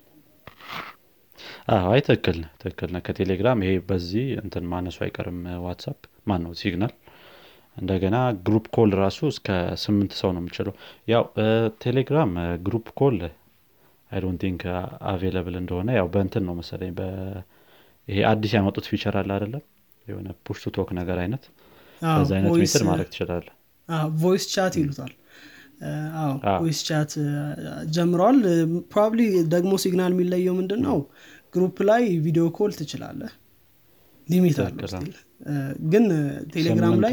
አይ 1.88 2.00
ትክክል 2.06 2.38
ትክክል 2.62 2.92
ከቴሌግራም 3.06 3.62
ይሄ 3.64 3.72
በዚህ 3.88 4.26
እንትን 4.42 4.64
ማነሱ 4.72 4.98
አይቀርም 5.06 5.38
ዋትሳፕ 5.64 5.98
ማን 6.26 6.42
ነው 6.46 6.52
ሲግናል። 6.60 6.92
እንደገና 7.76 8.16
group 8.46 8.66
call 8.76 8.90
ራሱ 9.00 9.20
እስከ 9.32 9.48
ስምንት 9.84 10.12
ሰው 10.20 10.30
ነው 10.34 10.40
የምችለው። 10.42 10.74
ያው 11.12 11.24
ቴሌግራም 11.84 12.32
group 12.66 12.88
call 13.00 13.16
I 14.10 14.20
don't 14.24 14.40
think 14.44 14.62
available 15.10 15.54
እንደሆነ 15.60 15.90
ያው 15.98 16.08
በእንትን 16.14 16.44
ነው 16.48 16.54
መሰለኝ 16.60 16.92
ይሄ 18.08 18.18
አዲስ 18.30 18.52
ያመጡት 18.56 18.86
feature 18.90 19.14
አለ 19.20 19.30
አይደለም? 19.36 19.62
የሆነ 20.06 20.28
push 20.46 20.58
to 20.64 20.72
talk 20.76 20.88
ነገር 20.98 21.18
አይነት። 21.22 21.44
በዛ 22.02 22.30
አይነት 22.36 22.50
method 22.56 22.82
ማድረግ 22.88 23.08
ትችላለ 23.12 23.46
voice 24.22 24.44
chat 24.54 24.74
ይሉታል። 24.80 25.12
voice 26.60 26.80
chat 26.88 27.12
ጀምረዋል 27.94 28.38
probably 28.92 29.20
ደግሞ 29.54 29.72
ሲግናል 29.82 30.12
የሚለየው 30.14 30.54
ምንድን 30.60 30.80
ነው 30.88 30.98
group 31.54 31.78
ላይ 31.88 32.02
video 32.26 32.44
call 32.58 32.72
ትችላለህ። 32.78 33.32
limit 34.28 34.58
አለው 34.60 34.86
ግን 35.92 36.04
ቴሌግራም 36.54 36.94
ላይ 37.04 37.12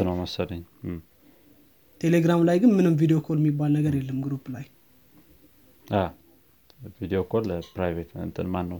ቴሌግራም 2.00 2.40
ላይ 2.48 2.56
ግን 2.62 2.70
ምንም 2.78 2.94
video 3.02 3.18
call 3.26 3.38
የሚባል 3.40 3.70
ነገር 3.78 3.92
የለም 3.98 4.18
ግሩፕ 4.24 4.44
ላይ። 4.54 4.64
ቪዲዮ 7.00 7.18
ኮል 7.32 7.44
ፕራይቬት 7.74 8.10
ማን 8.54 8.66
ነው 8.72 8.78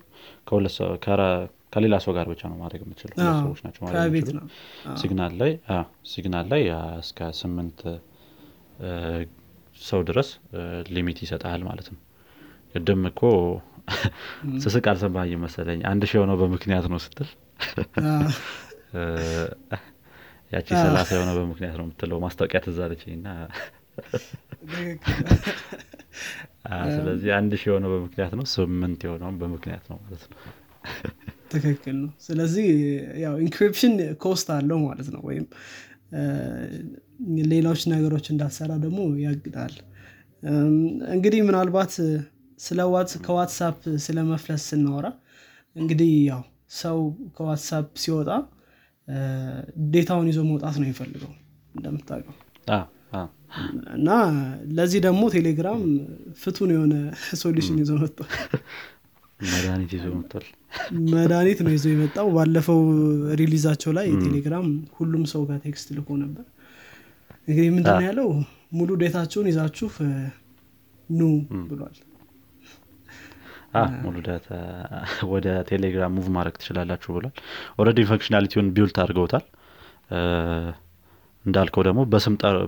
ከሌላ 1.72 1.94
ሰው 2.04 2.12
ጋር 2.16 2.26
ብቻ 2.32 2.42
ነው 2.50 2.56
ማድረግ 2.62 2.80
የምችለው 2.84 3.16
ሰዎች 3.42 3.60
ናቸው 3.66 3.82
ሲግናል 5.00 5.34
ላይ 5.40 5.52
ሲግናል 6.12 6.46
ላይ 6.52 6.62
እስከ 7.02 7.30
ስምንት 7.40 7.80
ሰው 9.80 10.00
ድረስ 10.08 10.28
limit 10.94 11.18
ይሰጣል 11.24 11.62
ማለት 11.68 11.86
ነው። 11.92 12.00
ቅድም 12.74 13.02
እኮ 13.10 13.20
ስስቅ 14.64 14.84
አልሰማኝ 14.90 15.32
መሰለኝ። 15.42 15.80
አንድ 15.90 16.02
ሺህ 16.08 16.16
የሆነው 16.18 16.36
በምክንያት 16.42 16.86
ነው 16.92 16.98
ስትል 17.04 17.28
ያቺ 20.52 20.68
ሰላሳ 20.80 21.08
የሆነው 21.16 21.34
በምክንያት 21.38 21.76
ነው 21.78 21.84
የምትለው። 21.86 22.18
ማስታወቂያ 22.24 22.60
ትዛለች 22.66 23.02
እና 23.14 23.28
ስለዚህ 26.94 27.30
አንድ 27.38 27.52
ሺህ 27.60 27.68
የሆነው 27.70 27.90
በምክንያት 27.94 28.32
ነው 28.38 28.46
ስምንት 28.54 29.00
የሆነውም 29.06 29.38
በምክንያት 29.42 29.84
ነው 29.92 29.98
ማለት 30.04 30.24
ነው 30.30 30.38
ትክክል 31.52 31.96
ነው። 32.00 32.10
ስለዚህ 32.20 32.66
ያው 33.20 33.34
encryption 33.40 33.94
cost 34.20 34.48
አለው 34.56 34.78
ማለት 34.84 35.08
ነው። 35.14 35.22
ወይም 35.28 35.46
ሌሎች 37.52 37.82
ነገሮች 37.92 38.26
እንዳትሰራ 38.32 38.72
ደግሞ 38.84 39.00
ያግዳል። 39.24 39.74
እንግዲህ 41.14 41.40
ምናልባት 41.48 41.92
ስለ 42.60 42.80
ከዋትሳፕ 43.26 43.76
ስለ 44.04 44.18
መፍለስ 44.30 44.64
ስናወራ 44.70 45.06
እንግዲህ 45.76 46.10
ያው 46.30 46.42
ሰው 46.80 46.98
ከዋትሳፕ 47.36 47.86
ሲወጣ 48.02 48.30
ዴታውን 49.92 50.26
ይዞ 50.30 50.40
መውጣት 50.50 50.76
ነው 50.78 50.86
የሚፈልገው 50.86 51.32
እንደምታውቀው። 51.74 52.36
እና 53.96 54.08
ለዚህ 54.76 55.00
ደግሞ 55.06 55.22
ቴሌግራም 55.34 55.80
ፍቱን 56.40 56.70
የሆነ 56.74 56.94
ሶሉሽን 57.40 57.76
ይዞ 57.82 57.92
መጥቷል 58.02 58.30
መድኃኒት 59.42 59.90
ይዞ 59.96 60.04
መጥቷል። 60.14 60.46
መድኃኒት 61.12 61.58
ነው 61.64 61.72
ይዞ 61.74 61.84
የመጣው። 61.92 62.28
ባለፈው 62.36 62.80
release 63.40 63.66
ኣቸው 63.66 63.92
ላይ 63.98 64.08
ቴሌግራም 64.24 64.66
ሁሉም 64.98 65.24
ሰው 65.32 65.42
ጋር 65.48 65.58
text 65.64 65.88
ልኮ 65.96 66.10
ነበር። 66.22 66.44
እንግዲህ 67.48 67.70
ምንድን 67.76 68.04
ያለው? 68.06 68.28
ሙሉ 68.72 68.90
data 69.00 69.19
ችሁን 69.19 69.46
ይዛችሁ 69.50 69.88
ኑ 71.08 71.22
ብሏል። 71.70 71.96
ሙሉ 74.04 74.16
data 74.26 74.48
ወደ 75.32 75.46
ቴሌግራም 75.68 76.12
move 76.16 76.26
ማድረግ 76.34 76.54
ትችላላችሁ 76.58 77.10
ብሏል። 77.16 77.34
already 77.78 78.00
functionality 78.10 78.55
ውን 78.55 78.68
built 78.74 78.98
አድርገውታል 79.02 79.44
እንዳልከው 81.44 81.82
ደግሞ 81.86 82.00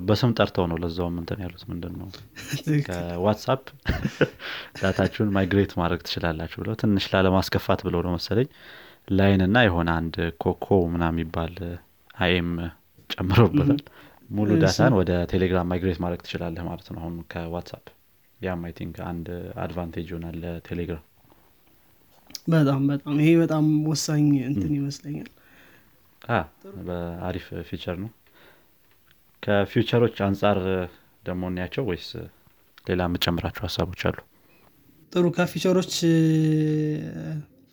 በስም 0.08 0.30
ጠርተው 0.36 0.64
ነው 0.70 0.78
ለዛውም 0.82 1.16
እንትን 1.20 1.42
ያሉት 1.44 1.62
ምንድን 1.70 1.92
ነው 1.98 2.08
ከዋትሳፕ 2.86 3.62
data 4.80 5.00
ችሁን 5.00 5.30
migrate 5.36 5.72
ማድረግ 5.80 6.00
ትችላላችሁ 6.06 6.58
ብለው 6.62 6.76
ትንሽ 6.80 7.06
ላለማስከፋት 7.12 7.82
ብለው 7.88 8.02
ነው 8.06 8.14
መሰለኝ 8.16 8.48
ላይን 9.10 9.42
እና 9.46 9.58
የሆነ 9.64 9.90
አንድ 10.00 10.14
ካካዎ 10.42 10.66
ምናምን 10.92 11.04
የሚባል 11.12 11.54
IM 12.18 12.50
ጨምረውበታል 13.10 13.80
ሙሉ 14.30 14.50
data 14.62 14.83
ን 14.83 14.94
ወደ 14.98 15.12
ቴሌግራም 15.32 15.68
migrate 15.70 15.98
ማድረግ 16.02 16.20
ትችላለህ 16.24 16.62
ማለት 16.68 16.88
ነው 16.92 17.00
አሁን 17.02 17.16
ከዋትሳፕ። 17.32 17.84
ያም 18.40 18.62
I 18.66 18.72
think 18.78 18.96
አንድ 19.10 19.26
advantage 19.64 20.06
ይሆናል 20.10 20.36
ለቴሌግራም። 20.42 21.04
በጣም 22.48 22.82
በጣም 22.90 23.16
ይሄ 23.22 23.30
በጣም 23.42 23.64
ወሳኝ 23.90 24.26
እንትን 24.48 24.72
ይመስለኛል። 24.78 25.30
በአሪፍ 26.86 27.46
feature 27.68 27.96
ነው 28.02 28.10
ከ 29.44 29.55
feature 29.55 29.94
ኦች 29.94 30.16
አንጻር 30.26 30.58
ደግሞ 31.24 31.42
እናያቸው 31.50 31.84
ወይስ 31.88 32.08
ሌላ 32.86 33.02
የምጨምራቸው 33.08 33.62
ሀሳቦች 33.66 34.00
አሉ? 34.08 34.16
ጥሩ 35.12 35.24
ከ 35.36 35.45
feature 35.45 35.75
ኦች 35.75 35.92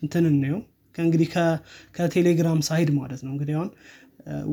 እንትን 0.02 0.24
እንየው። 0.30 0.60
ከእንግዲህ 0.94 1.28
ከ- 1.34 1.58
ከቴሌግራም 1.96 2.60
side 2.66 2.90
ማለት 2.98 3.20
ነው። 3.24 3.32
እንግዲህ 3.34 3.54
አሁን 3.58 3.70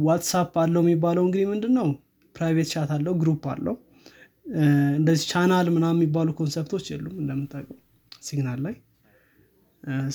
ዋትሳፕ 0.05 0.53
አለው 0.61 0.81
የሚባለው 0.83 1.23
እንግዲህ 1.27 1.47
ምንድን 1.51 1.73
ነው 1.79 1.87
private 2.35 2.69
chat 2.73 2.91
አለው 2.95 3.13
group 3.21 3.43
አለው። 3.53 3.75
እንደዚህ 4.99 5.25
ቻናል 5.31 5.67
ምናምን 5.73 5.97
የሚባሉ 5.97 6.29
concept 6.37 6.68
ኦች 6.68 6.85
የሉም 6.91 7.15
እንደምታውቀው 7.21 7.77
ሲግናል 8.21 8.59
ላይ። 8.65 8.75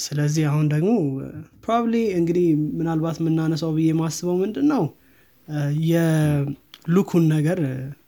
ስለዚህ 0.01 0.45
አሁን 0.51 0.67
ደግሞ 0.73 0.91
probably 1.63 1.95
እንግዲህ 2.19 2.47
ምናልባት 2.79 3.19
የምናነሳው 3.21 3.71
ብዬ 3.77 3.93
ማስበው 4.01 4.37
ምንድን 4.43 4.67
ነው 4.73 4.85
እ፣ 6.85 6.91
የ 6.91 6.97
look 6.97 7.11
ኩን 7.11 7.25
ነገር 7.35 7.59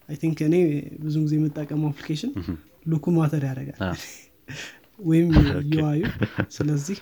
I 0.08 0.16
think 0.20 0.38
እኔ 0.46 0.56
ብዙ 1.02 1.14
ጊዜ 1.24 1.34
የምጠቀመው 1.38 1.88
application 1.90 2.32
look 2.90 2.99
ኩ 2.99 3.04
matter 3.14 3.44
ያደርጋል 3.48 3.80
ወይም 5.08 5.30
UI 5.72 5.87
ዩ 5.87 6.02
ስለዚህ 6.54 6.98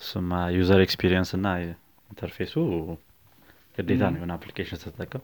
እሱማ 0.00 0.30
user 0.56 0.80
experience 0.84 1.30
እና 1.36 1.46
interface 2.10 2.46
ኡ 2.46 2.54
ግዴታ 3.78 4.02
ነው 4.10 4.18
የሆነ 4.18 4.32
application 4.36 4.80
ስትጠቀም። 4.80 5.22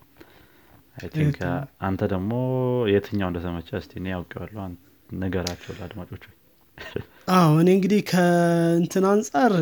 think 1.13 1.37
አንተ 1.87 2.01
ደግሞ 2.13 2.33
የትኛው 2.93 3.29
እንደተመቸ 3.31 3.71
እስቲ 3.81 3.93
እኔ 4.01 4.07
ያውቀዋለሁ 4.15 4.63
ንገራቸው 5.19 5.73
ለአድማጮች። 5.77 6.25
አዎ 7.35 7.53
እኔ 7.63 7.69
እንግዲህ 7.77 8.01
ከእንትን 8.11 9.05
አንጻር 9.11 9.53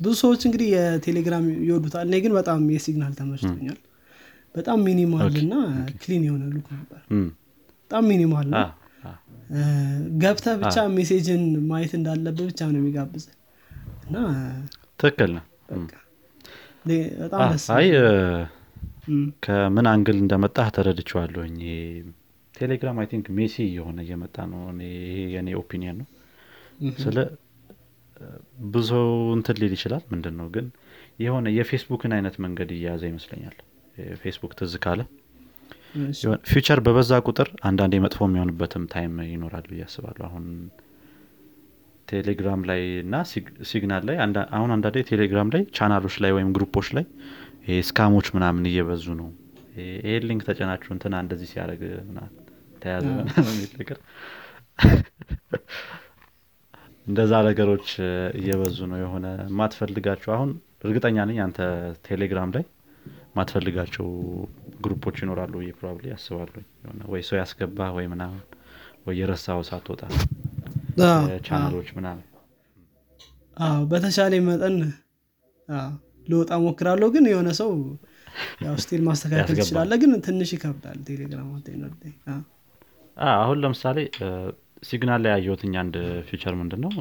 ብዙ 0.00 0.12
ሰዎች 0.20 0.42
እንግዲህ 0.48 0.68
የቴሌግራም 0.74 1.46
ይወዱታል። 1.66 2.04
እኔ 2.08 2.16
ግን 2.24 2.32
በጣም 2.38 2.60
የሲግናል 2.74 3.12
ተመችቶኛል። 3.18 3.78
በጣም 4.54 4.78
minimal 4.86 5.34
እና 5.42 5.54
clean 6.02 6.22
የሆነ 6.28 6.44
look 6.54 6.68
ነበር። 6.76 7.00
በጣም 7.82 8.04
minimal 8.10 8.46
ነው። 8.52 8.68
ገብተህ 10.22 10.56
ብቻ 10.62 10.76
message 10.96 11.32
ን 11.32 11.42
ማየት 11.68 11.92
እንዳለብህ 11.98 12.46
ብቻ 12.50 12.60
ነው 12.68 12.80
የሚጋብዝ 12.80 13.24
እና 14.06 14.16
ትክክል 15.00 15.30
ነው። 15.36 15.44
በጣም 17.22 17.40
ደስ 17.52 17.66
ከምን 19.44 19.86
angle 19.92 20.18
እንደመጣህ 20.22 20.68
ተረድቼዋለሁኝ 20.76 21.56
ቴሌግራም 22.54 22.96
I 23.00 23.06
think 23.10 23.26
messy 23.36 23.56
የሆነ 23.76 23.98
እየመጣ 24.04 24.36
ነው። 24.50 24.60
ይሄ 24.84 25.20
የኔ 25.34 25.48
opinion 25.60 25.96
ነው። 26.00 26.08
ስለ 26.98 27.16
ብዙ 28.72 28.90
እንትን 29.34 29.56
ሊል 29.60 29.72
ይችላል። 29.76 30.02
ምንድን 30.10 30.34
ነው 30.38 30.48
ግን 30.54 30.66
የሆነ 31.20 31.46
የፌስቡክን 31.54 32.12
አይነት 32.16 32.36
መንገድ 32.44 32.70
እየያዘ 32.74 33.02
ይመስለኛል። 33.10 33.56
ፌስቡክ 34.20 34.52
ትዝ 34.58 34.74
ካለ 34.82 35.00
feature 36.48 36.78
በበዛ 36.84 37.12
ቁጥር 37.26 37.48
አንዳንዴ 37.68 37.94
መጥፎ 38.04 38.20
የሚሆንበትም 38.26 38.84
time 38.92 39.14
ይኖራል 39.28 39.64
ብዬ 39.70 39.82
አስባለሁ። 39.86 40.24
አሁን 40.28 40.44
ቴሌግራም 42.08 42.60
ላይ 42.68 42.80
እና 43.02 43.16
ሲግ- 43.30 43.58
ሲግናል 43.68 44.02
ላይ 44.08 44.16
አሁን 44.52 44.70
አንዳንዴ 44.76 44.96
ቴሌግራም 45.10 45.50
ላይ 45.54 45.62
ቻናሎች 45.76 46.16
ላይ 46.22 46.32
ወይም 46.36 46.50
group 46.56 46.74
ኦች 46.74 46.88
ላይ 46.96 47.04
ይሄ 47.64 47.78
scam 47.88 48.08
ኦች 48.08 48.28
ምናምን 48.36 48.64
እየበዙ 48.70 49.06
ነው። 49.20 49.28
ይሄ- 49.78 50.22
link 50.24 50.42
ተጭናችሁ 50.48 50.90
እንትና 50.96 51.14
እንደዚህ 51.24 51.50
ምናምን 52.08 52.32
ተያዘ 52.82 53.06
ነገር 53.76 53.98
እንደዛ 57.10 57.32
ነገሮች 57.46 57.88
እየበዙ 58.40 58.78
ነው 58.90 58.98
የሆነ 59.02 59.26
የማትፈልጋቸው 59.44 60.30
አሁን 60.36 60.50
እርግጠኛ 60.84 61.16
ነኝ 61.30 61.38
አንተ 61.44 61.58
ቴሌግራም 62.08 62.50
ላይ 62.56 62.64
ማትፈልጋቸው 63.36 64.06
group 64.84 65.02
ኦች 65.02 65.16
ይኖራሉ 65.22 65.54
ብዬ 65.60 65.70
probably 65.78 66.06
አስባለሁ 66.16 66.54
የሆነ 66.82 67.00
ወይ 67.12 67.22
ሰው 67.28 67.36
ያስገባ 67.40 67.88
ወይ 67.96 68.06
ምናምን 68.12 68.40
ወይ 69.06 69.16
የረሳኸው 69.20 69.60
ሳትወጣ 69.68 70.02
ቻናሎች 71.46 71.88
ምናምን። 71.98 72.26
አዎ 73.56 73.80
በተሻለ 73.90 74.34
መጠን 74.48 74.76
ልወጣ 76.28 76.52
ሞክራለሁ 76.64 77.08
ግን 77.14 77.24
የሆነ 77.30 77.50
ሰው 77.60 77.70
ያው 78.64 78.74
still 78.82 79.02
ማስተካከል 79.06 79.56
ትችላለ 79.58 79.92
ግን 80.02 80.12
ትንሽ 80.26 80.50
ይከብዳል 80.56 80.98
ቴሌግራም 81.08 81.48
አሁን 83.34 83.58
ለምሳሌ 83.62 83.98
ሲግናል 84.82 85.20
ላይ 85.24 85.32
ያየሁትኝ 85.34 85.72
አንድ 85.80 85.94
feature 86.28 86.54
ምንድን 86.60 86.80
ነው 86.84 86.92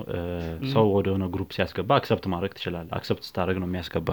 ሰው 0.74 0.86
ወደሆነ 0.96 1.26
group 1.34 1.50
ሲያስገባ 1.58 1.90
accept 2.00 2.26
ማድረግ 2.34 2.52
ትችላለ 2.58 2.88
accept 2.98 3.24
ስታደረግ 3.28 3.58
ነው 3.62 3.68
የሚያስገባ 3.70 4.10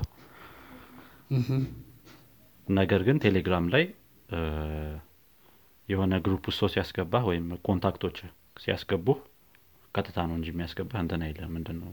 ነገር 2.68 3.00
ግን 3.06 3.16
ቴሌግራም 3.24 3.66
ላይ 3.74 3.84
የሆነ 5.88 6.14
group 6.24 6.44
ውስጥ 6.50 6.58
ሰው 6.62 6.68
ሲያስገባ 6.72 7.16
ወይም 7.28 7.46
contact 7.66 7.98
ኦች 7.98 8.16
ሲያስገቡ 8.62 9.08
ቀጥታ 9.94 10.18
ነው 10.28 10.34
እንጂ 10.38 10.48
የሚያስገባ 10.52 10.92
እንትን 11.02 11.20
አይልም። 11.26 11.52
ምንድን 11.56 11.76
ነው 11.82 11.90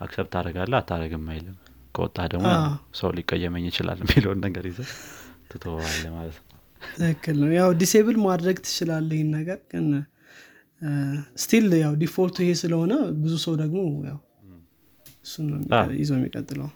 accept 0.00 0.30
ታደረጋለ 0.34 0.72
አታደረግም 0.80 1.24
አይልም። 1.32 1.56
ከወጣ 1.94 2.18
ደግሞ 2.32 2.46
ሰው 2.98 3.10
ሊቀየመኝ 3.16 3.64
ይችላል 3.70 3.98
የሚለውን 4.02 4.40
ነገር 4.46 4.64
ይዘ 4.70 4.80
ትተዋለ 5.50 6.04
ማለት 6.16 6.36
ነው። 6.42 6.58
ትክክል 6.96 7.36
ነው። 7.42 7.50
ያው 7.58 7.70
disable 7.80 8.16
ማድረግ 8.26 8.56
ትችላለ 8.66 9.10
ይህን 9.16 9.30
ነገር 9.38 9.58
ግን 9.72 9.86
still 11.42 11.68
ያው 11.80 11.92
default 12.02 12.28
ኡ 12.28 12.36
ይሄ 12.44 12.52
ስለሆነ 12.60 12.92
ብዙ 13.22 13.34
ሰው 13.44 13.54
ደግሞ 13.62 13.78
ያው 14.08 14.18
እሱን 15.24 15.48
ይዞ 15.98 16.10
የሚቀጥለው። 16.18 16.68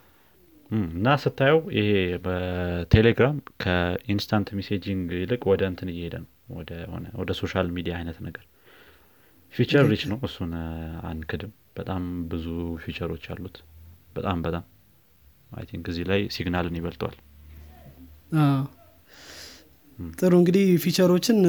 እና 0.91 1.07
ስታየው 1.23 1.59
ይሄ 1.77 1.89
በቴሌግራም 2.25 3.35
ከ 3.63 3.82
instant 3.82 4.47
messaging 4.57 5.09
ይልቅ 5.19 5.41
ወደ 5.51 5.63
እንትን 5.71 5.89
እየሄደ 5.93 6.15
ነው። 6.23 6.29
ወደ 7.19 7.31
social 7.41 7.67
media 7.75 7.93
አይነት 7.99 8.17
ነገር። 8.27 8.45
feature 9.53 9.83
rich 9.91 10.03
ነው። 10.11 10.19
እሱን 10.27 10.51
አንክድም። 11.09 11.51
በጣም 11.77 12.03
ብዙ 12.31 12.45
feature 12.83 13.10
ኦች 13.10 13.25
አሉት። 13.33 13.57
በጣም 14.15 14.39
በጣም 14.45 14.63
I 15.51 15.65
think 15.69 15.85
እዚህ 15.91 16.05
ላይ 16.11 16.21
ሲግናልን 16.35 16.77
ይበልጠዋል 16.79 17.17
ጥሩ 20.19 20.31
እንግዲህ 20.39 20.65
feature 20.83 21.13
ኦችን 21.13 21.39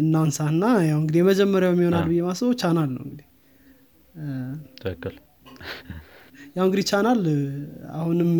እናንሳና 0.00 0.62
ያው 0.88 0.98
እንግዲህ 1.00 1.20
የመጀመሪያው 1.22 1.72
የሚሆናል 1.74 2.06
ብዬ 2.10 2.20
ማስበው 2.26 2.54
ቻናል 2.60 2.90
ነው 2.94 3.02
እንግዲህ። 3.06 3.26
ትክክል። 4.80 5.14
ያው 6.56 6.64
እንግዲህ 6.66 6.84
ቻናል 6.90 7.20
አሁንም 7.96 8.30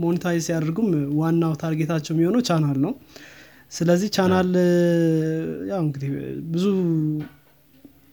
monetize 0.00 0.42
ሲያደርጉም 0.46 0.88
ዋናው 1.20 1.52
target 1.60 1.84
ኣቸው 1.84 2.12
የሚሆነው 2.14 2.42
ቻናል 2.48 2.78
ነው። 2.84 2.92
ስለዚህ 3.72 4.08
ቻናል 4.16 4.50
ያው 5.70 5.80
እንግዲህ 5.86 6.10
ብዙ 6.52 6.66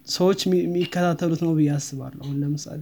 ሰዎች 0.08 0.40
የሚ- 0.46 0.64
የሚከታተሉት 0.66 1.42
ነው 1.46 1.54
ብዬ 1.58 1.70
አስባለሁ። 1.76 2.22
አሁን 2.24 2.38
ለምሳሌ 2.42 2.82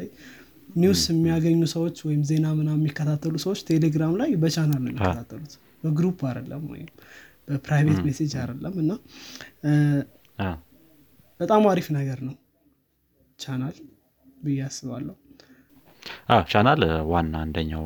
news 0.76 1.02
የሚያገኙ 1.12 1.62
ሰዎች 1.74 1.98
ወይም 2.08 2.22
ዜና 2.30 2.46
ምናምን 2.54 2.82
የሚከታተሉ 2.82 3.36
ሰዎች 3.44 3.60
ቴሌግራም 3.68 4.14
ላይ 4.22 4.32
በቻናል 4.42 4.80
ነው 4.82 4.92
የሚከታተሉት። 4.92 5.54
በ 5.84 5.94
group 5.94 6.20
አይደለም 6.30 6.64
ወይም 6.72 6.90
በ 7.48 7.59
private 7.59 8.00
message 8.06 8.34
አይደለም 8.42 8.76
እና 8.84 8.92
በጣም 11.40 11.64
አሪፍ 11.72 11.88
ነገር 11.98 12.20
ነው 12.28 12.36
ቻናል 13.40 13.76
ብዬ 14.38 14.60
አስባለሁ። 14.68 15.16
ቻናል 16.52 16.82
ዋና 17.12 17.34
አንደኛው 17.44 17.86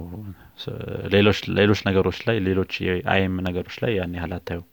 ሌሎች 1.56 1.80
ነገሮች 1.88 2.20
ላይ 2.28 2.38
ሌሎች 2.48 2.74
የ 2.86 3.11
IM 3.11 3.36
ነገሮች 3.48 3.76
ላይ 3.84 3.92
ያን 3.98 4.16
ያህል 4.18 4.34
አታዩም። 4.38 4.68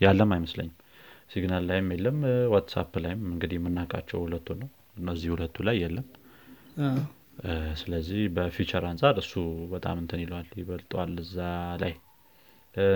ያለም 0.00 0.30
አይመስለኝም። 0.34 0.76
ሲግናል 1.32 1.64
ላይም 1.68 1.88
የለም 1.94 2.18
ዋትሳፕ 2.52 2.92
ላይም 3.04 3.20
እንግዲህ 3.30 3.58
የምናውቃቸው 3.58 4.18
ሁለቱ 4.24 4.56
ነው። 4.62 4.68
እነዚህ 4.96 5.28
ሁለቱ 5.34 5.56
ላይ 5.68 5.76
የለም። 5.82 6.06
ስለዚህ 7.80 8.22
በ 8.34 8.45
feature 8.45 8.84
አንጻር 8.88 9.16
እሱ 9.22 9.34
በጣም 9.72 9.96
እንትን 10.02 10.22
ይለዋል 10.24 10.48
ይበልጠዋል 10.60 11.12
እዛ 11.22 11.36
ላይ 11.82 11.92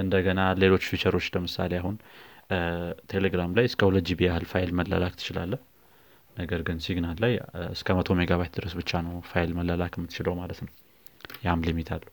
እንደገና 0.01 0.41
ሌሎች 0.63 0.85
feature 0.91 1.14
ኦች 1.14 1.27
ለምሳሌ 1.35 1.73
አሁን 1.81 1.97
ቴሌግራም 3.11 3.53
ላይ 3.57 3.65
እስከ 3.65 3.81
ሁለት 3.89 4.05
GB 4.09 4.21
ያህል 4.29 4.45
ፋይል 4.51 4.71
መላላክ 4.79 5.15
ትችላለህ። 5.21 5.61
ነገር 6.37 6.61
ግን 6.67 6.77
ሲግናል 6.85 7.19
ላይ 7.25 7.33
እስከ 7.73 7.89
መቶ 7.99 8.17
ሜጋባይት 8.19 8.53
ድረስ 8.59 8.73
ብቻ 8.81 9.01
ነው 9.07 9.15
ፋይል 9.31 9.51
መላላክ 9.59 9.95
የምትችለው 9.99 10.35
ማለት 10.41 10.61
ነው። 10.65 10.73
ያም 11.45 11.63
limit 11.67 11.91
አለው። 11.95 12.11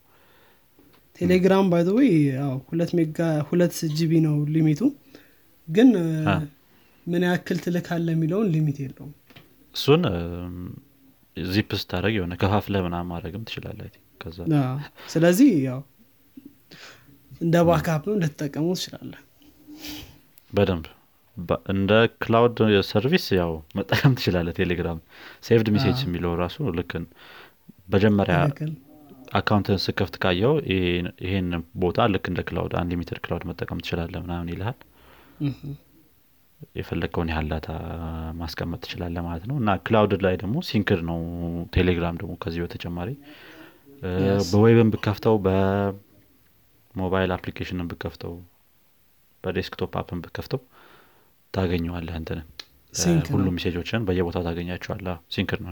ቴሌግራም 1.20 1.66
by 1.72 1.84
the 1.98 2.04
way 2.04 2.10
ያው 2.34 2.54
ሁለት 2.70 2.92
mega 2.98 3.20
ሁለት 3.50 3.76
GB 3.98 4.22
ነው 4.28 4.36
limit 4.56 4.72
ኡ። 4.72 4.82
ግን 5.68 5.90
ምን 7.06 7.24
ያክል 7.28 7.58
ትልካለ 7.66 8.08
የሚለውን 8.14 8.48
limit 8.54 8.78
የለውም። 8.84 9.12
እሱን 9.76 10.02
ዚፕ 11.38 11.70
ስታደረግ 11.82 12.14
የሆነ 12.18 12.34
ከፋፍለ 12.36 12.76
ምናምን 12.86 13.10
ማድረግም 13.12 13.44
አዎ። 14.62 14.78
ስለዚህ 15.08 15.52
ያው 15.64 15.80
እንደ 17.42 17.58
backup 17.68 18.07
ም 18.07 18.20
ልትጠቀሙ 18.22 18.68
ትችላለ 18.78 19.14
በደንብ 20.54 20.86
እንደ 21.74 21.92
cloud 22.24 22.58
service 22.90 23.26
ያው 23.38 23.52
መጠቀም 23.78 24.16
ትችላለህ 24.18 24.54
ቴሌግራም 24.60 24.98
saved 25.48 25.68
message 25.76 26.00
የሚለው 26.06 26.34
ራሱ 26.42 26.58
ልክ 26.80 26.92
መጀመሪያ 27.94 28.38
አካውንትን 29.40 29.78
ስከፍት 29.84 30.16
ካየው 30.24 30.54
ይሄን 31.22 31.48
ቦታ 31.84 32.08
ልክ 32.14 32.26
እንደ 32.32 32.42
cloud 32.48 32.74
unlimited 32.80 33.20
cloud 33.26 33.44
መጠቀም 33.50 33.82
ትችላለ 33.84 34.14
ምናምን 34.26 34.50
ይልሃል። 34.54 34.78
የፈለግከውን 36.76 37.30
ያህል 37.32 37.48
data 37.52 37.70
ማስቀመጥ 38.42 38.80
ትችላለ 38.84 39.18
ማለት 39.28 39.46
ነው። 39.50 39.56
እና 39.62 39.70
cloud 39.86 40.14
ላይ 40.26 40.36
ደግሞ 40.42 40.58
synced 40.68 41.00
ነው 41.10 41.20
ቴሌግራም 41.76 42.18
ደግሞ 42.22 42.34
ከዚህ 42.44 42.62
በተጨማሪ። 42.66 43.10
በ 44.52 44.63
web 44.63 44.81
ን 44.81 44.92
ብከፍተው 44.94 45.36
በ 46.94 47.03
mobile 47.03 47.32
application 47.36 47.80
ን 47.80 47.88
ብከፍተው 47.92 48.34
በ 49.44 49.55
desktop 49.55 49.94
app 50.02 50.13
ን 50.13 50.20
ብከፍተው 50.24 50.62
ታገኘዋለህ 51.54 52.16
እንትንን 52.20 52.48
ሁሉም 53.32 53.54
message 53.58 53.84
ኦችን 53.84 54.06
በየቦታው 54.08 54.44
ታገኛቸዋለ 54.48 55.08
synced 55.34 55.62
ነው 55.66 55.72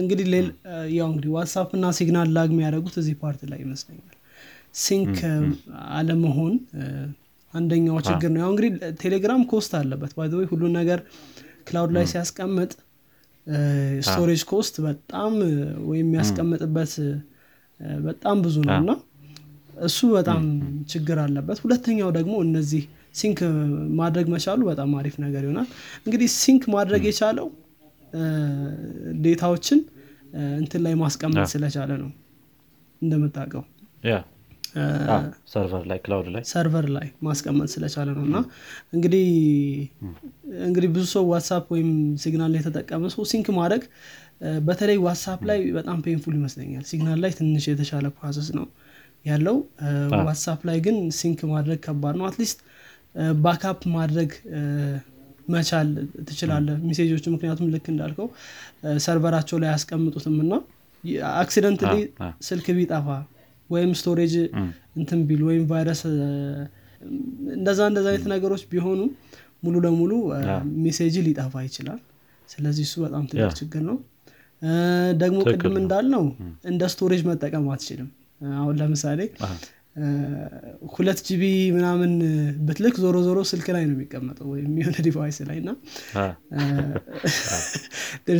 እንግዲህ 0.00 0.26
ያው 0.96 1.08
እንግዲህ 1.10 1.30
ዋትሳፕ 1.36 1.68
እና 1.76 1.86
ሲግናል 1.98 2.28
lag 2.36 2.50
የሚያደርጉት 2.54 2.96
እዚህ 3.02 3.14
part 3.22 3.42
ላይ 3.52 3.58
ይመስለኛል። 3.64 4.12
sync 4.78 5.18
አለመሆን 5.98 6.54
አንደኛው 7.54 7.96
ችግር 8.08 8.30
ነው። 8.34 8.40
ያው 8.42 8.50
እንግዲህ 8.52 8.70
ቴሌግራም 9.02 9.42
cost 9.52 9.72
አለበት። 9.78 10.12
ባይ 10.18 10.28
ሁሉን 10.52 10.74
ነገር 10.80 11.00
cloud 11.68 11.92
ላይ 11.96 12.04
ሲያስቀምጥ 12.12 12.72
storage 14.06 14.42
cost 14.50 14.74
በጣም 14.86 15.32
ወይም 15.88 16.06
የሚያስቀምጥበት 16.06 16.92
በጣም 18.04 18.36
ብዙ 18.42 18.56
ነው 18.66 18.76
እና 18.76 18.92
እሱ 19.76 19.98
በጣም 20.14 20.42
ችግር 20.90 21.18
አለበት። 21.22 21.58
ሁለተኛው 21.64 22.10
ደግሞ 22.16 22.34
እነዚህ 22.46 22.82
sync 23.14 23.38
ማድረግ 23.98 24.26
መቻሉ 24.34 24.60
በጣም 24.70 24.90
አሪፍ 25.00 25.14
ነገር 25.24 25.42
ይሆናል። 25.46 25.68
እንግዲህ 26.06 26.28
sync 26.38 26.64
ማድረግ 26.74 27.02
የቻለው 27.08 27.48
data 29.24 29.46
ዎችን 29.46 29.80
እንትን 30.60 30.80
ላይ 30.86 30.94
ማስቀመጥ 31.02 31.46
ስለቻለ 31.52 31.90
ነው። 32.02 32.10
እንደምታውቀው 33.02 33.64
server 35.52 35.84
ላይ 35.90 35.98
cloud 36.04 36.28
ላይ 36.34 36.42
server 36.50 36.86
ላይ 36.96 37.06
ማስቀመጥ 37.26 37.68
ስለቻለ 37.74 38.08
ነው። 38.16 38.24
እና 38.28 38.36
እንግዲህ 38.94 39.26
እንግዲህ 40.66 40.88
ብዙ 40.94 41.04
ሰው 41.14 41.24
ዋትሳፕ 41.30 41.64
ወይም 41.74 41.90
ሲግናል 42.22 42.50
ላይ 42.54 42.60
የተጠቀመ 42.62 43.08
ሰው 43.14 43.24
sync 43.30 43.46
ማድረግ 43.58 43.84
በተለይ 44.66 44.98
ዋትሳፕ 45.04 45.40
ላይ 45.50 45.60
በጣም 45.78 45.98
painful 46.06 46.34
ይመስለኛል። 46.38 46.84
ሲግናል 46.90 47.20
ላይ 47.24 47.32
ትንሽ 47.38 47.66
የተሻለ 47.72 48.06
process 48.18 48.50
ነው 48.58 48.66
ያለው። 49.26 49.56
ዋትሳፕ 50.20 50.60
ላይ 50.68 50.78
ግን 50.86 50.96
sync 51.18 51.40
ማድረግ 51.52 51.78
ከባድ 51.86 52.14
ነው። 52.20 52.26
at 52.28 52.37
least 52.37 52.58
backup 53.40 53.80
ማድረግ 53.94 54.30
መቻል 55.48 55.88
ትችላለ 56.28 56.68
message 56.86 57.10
ኦቹ 57.10 57.24
ምክንያቱም 57.34 57.68
ልክ 57.74 57.86
እንዳልከው 57.92 58.28
server 59.04 59.29
ኣቸው 59.29 59.58
ላይ 59.62 59.68
አያስቀምጡትም 59.70 60.36
እና 60.44 60.54
accidentally 61.40 61.92
ስልክ 62.48 62.66
ቢጠፋ 62.78 63.08
ወይም 63.70 63.92
storage 64.00 64.34
እንትን 64.96 65.20
ቢል 65.28 65.42
ወይም 65.48 65.64
ቫይረስ 65.70 66.02
እንደዛ 67.56 67.80
እንደዛ 67.90 68.06
አይነት 68.12 68.26
ነገሮች 68.34 68.62
ቢሆኑ 68.72 69.00
ሙሉ 69.64 69.76
ለሙሉ 69.84 70.12
message 70.84 71.14
ሊጠፋ 71.26 71.62
ይችላል። 71.66 72.00
ስለዚህ 72.48 72.84
እሱ 72.88 72.94
በጣም 73.04 73.22
ትልቅ 73.30 73.50
ችግር 73.60 73.82
ነው። 73.90 73.96
ደግሞ 75.22 75.38
ቅድም 75.52 75.74
እንዳልነው 75.80 76.24
እንደ 76.70 76.82
storage 76.92 77.22
መጠቀም 77.28 77.66
አትችልም 77.74 78.08
አሁን 78.56 78.74
ለምሳሌ 78.80 79.20
ሁለት 80.94 81.20
GB 81.26 81.42
ምናምን 81.76 82.10
ብትልክ 82.66 82.96
ዞሮ 83.02 83.16
ዞሮ 83.26 83.38
ስልክ 83.50 83.68
ላይ 83.74 83.84
ነው 83.86 83.94
የሚቀመጠው 83.94 84.48
ወይም 84.52 84.72
የሆነ 84.80 84.96
device 85.06 85.38
ላይ 85.48 85.58
እና 85.62 85.70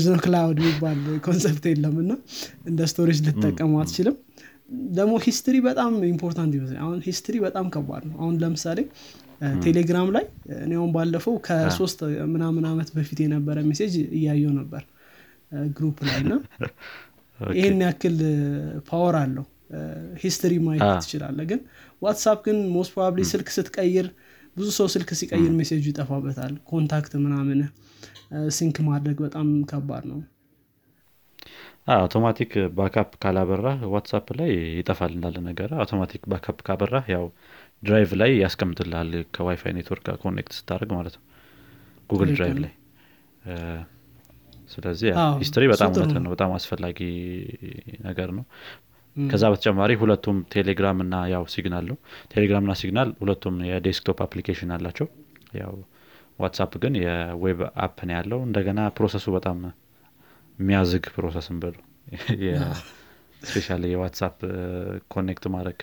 ነው 0.09 0.19
cloud 0.25 0.59
የሚባል 0.63 0.99
concept 1.27 1.67
የለም 1.71 1.97
እና 2.05 2.13
እንደ 2.67 2.81
storage 2.93 3.21
ልትጠቀሙ 3.27 3.73
አትችልም። 3.83 4.17
ደግሞ 4.93 5.15
history 5.25 5.57
በጣም 5.67 5.93
important 6.11 6.53
ይመስል 6.59 6.79
አሁን 6.85 6.99
history 7.09 7.37
በጣም 7.45 7.67
ከባድ 7.75 8.05
ነው። 8.11 8.17
አሁን 8.23 8.37
ለምሳሌ 8.43 8.79
ቴሌግራም 9.63 10.09
ላይ 10.17 10.25
እኔውም 10.61 10.93
ባለፈው 10.93 11.35
ከሶስት 11.47 11.99
ምናምን 12.33 12.65
አመት 12.71 12.89
በፊት 12.95 13.19
የነበረ 13.25 13.59
message 13.69 13.95
እያየው 14.19 14.53
ነበር 14.61 14.85
group 15.77 15.99
ላይ 16.07 16.19
እና 16.23 16.33
ይህን 17.57 17.81
ያክል 17.85 18.15
power 18.87 19.17
አለው 19.19 19.45
history 20.23 20.55
ማየት 20.65 20.91
ትችላለ 21.05 21.39
ግን 21.51 21.61
ዋትሳፕ 22.03 22.39
ግን 22.47 22.59
most 22.75 22.93
probably 22.95 23.23
ስልክ 23.31 23.49
ስትቀይር 23.57 24.09
ብዙ 24.57 24.69
ሰው 24.77 24.87
ስልክ 24.93 25.11
ሲቀይር 25.21 25.53
message 25.57 25.79
ኡ 25.79 25.85
ይጠፋበታል። 25.91 26.53
contact 26.71 27.15
ምናምን 27.25 27.59
sync 28.57 28.77
ማድረግ 28.89 29.19
በጣም 29.25 29.49
ከባድ 29.71 30.05
ነው። 30.13 30.21
automatic 31.95 32.53
backup 32.79 33.11
ካላበራ 33.23 33.67
ዋትሳፕ 33.93 34.29
ላይ 34.39 34.49
ይጠፋል 34.79 35.13
እንዳለ 35.17 35.37
ነገር። 35.49 35.71
automatic 35.79 36.23
backup 36.33 36.59
ካበራ 36.69 36.97
ያው 37.15 37.27
ድራይቭ 37.83 38.11
ላይ 38.23 38.33
ያስቀምጥልሃል 38.43 39.11
ከ 39.37 39.50
WiFi 39.50 39.75
network 39.77 40.05
ጋር 40.09 40.17
connect 40.25 40.55
ስታደርግ 40.59 40.91
ማለት 40.97 41.15
ነው። 41.19 41.25
ጉግል 42.11 42.31
ድራይቭ 42.35 42.59
ላይ 42.65 42.73
ስለዚህ 44.71 45.09
history 45.41 45.65
በጣም 45.73 45.91
እውነት 45.95 46.19
ነው። 46.19 46.31
በጣም 46.35 46.51
አስፈላጊ 46.57 46.99
ነገር 48.07 48.29
ነው 48.39 48.45
ከዛ 49.17 49.45
በተጨማሪ 49.53 49.93
ሁለቱም 50.01 50.39
ቴሌግራም 50.53 50.99
እና 51.05 51.15
ያው 51.33 51.45
ሲግናል 51.53 51.85
ነው። 51.91 51.97
ቴሌግራም 52.33 52.65
እና 52.67 52.75
ሲግናል 52.81 53.11
ሁለቱም 53.21 53.57
የ 53.69 53.80
desktop 53.80 54.19
application 54.25 54.73
አላቸው። 54.77 55.07
ያው 55.61 55.75
ዋትሳፕ 56.39 56.73
ግን 56.83 56.95
የ 57.03 57.26
web 57.26 57.61
app 57.85 57.99
ነው 58.09 58.15
ያለው። 58.17 58.41
እንደገና 58.47 58.81
process 58.97 59.20
ኡ 59.20 59.27
በጣም 59.37 59.59
የሚያዝግ 60.59 61.05
process 61.17 61.50
ን 61.50 61.59
ብሎ 61.63 61.77
ስፔሻ 63.43 63.69
የዋትሳፕ 63.91 64.37
connect 65.13 65.45
ማድረግ 65.55 65.79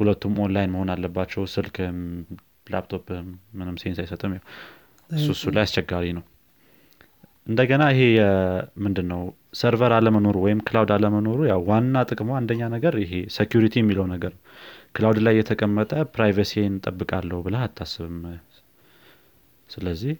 ሁለቱም 0.00 0.34
ኦንላይን 0.44 0.72
መሆን 0.74 0.90
አለባቸው። 0.94 1.42
ስልክም 1.52 1.98
ላፕቶፕም 2.72 3.26
ምንም 3.58 3.76
sense 3.82 3.98
አይሰጥም። 4.02 4.32
እሱ 5.10 5.26
እሱ 5.34 5.52
ላይ 5.56 5.64
አስቸጋሪ 5.66 6.06
ነው 6.18 6.24
እንደገና 7.46 7.82
ይሄ 7.92 8.02
ምንድን 8.84 9.06
ነው 9.12 9.22
server 9.60 9.92
አለመኖሩ 9.96 10.36
ወይም 10.44 10.60
cloud 10.66 10.90
አለመኖሩ 10.94 11.38
ያው 11.50 11.60
ዋና 11.68 12.04
ጥቅሙ 12.10 12.30
አንደኛ 12.38 12.62
ነገር 12.74 12.94
ይሄ 13.02 13.12
security 13.36 13.74
የሚለው 13.80 14.06
ነገር 14.14 14.32
cloud 14.96 15.18
ላይ 15.26 15.34
የተቀመጠ 15.38 15.92
privacy 16.14 16.61
ን 16.61 16.74
ጠብቃለሁ 16.84 17.38
ብለህ 17.46 17.62
አታስብም። 17.66 18.18
ስለዚህ 19.70 20.14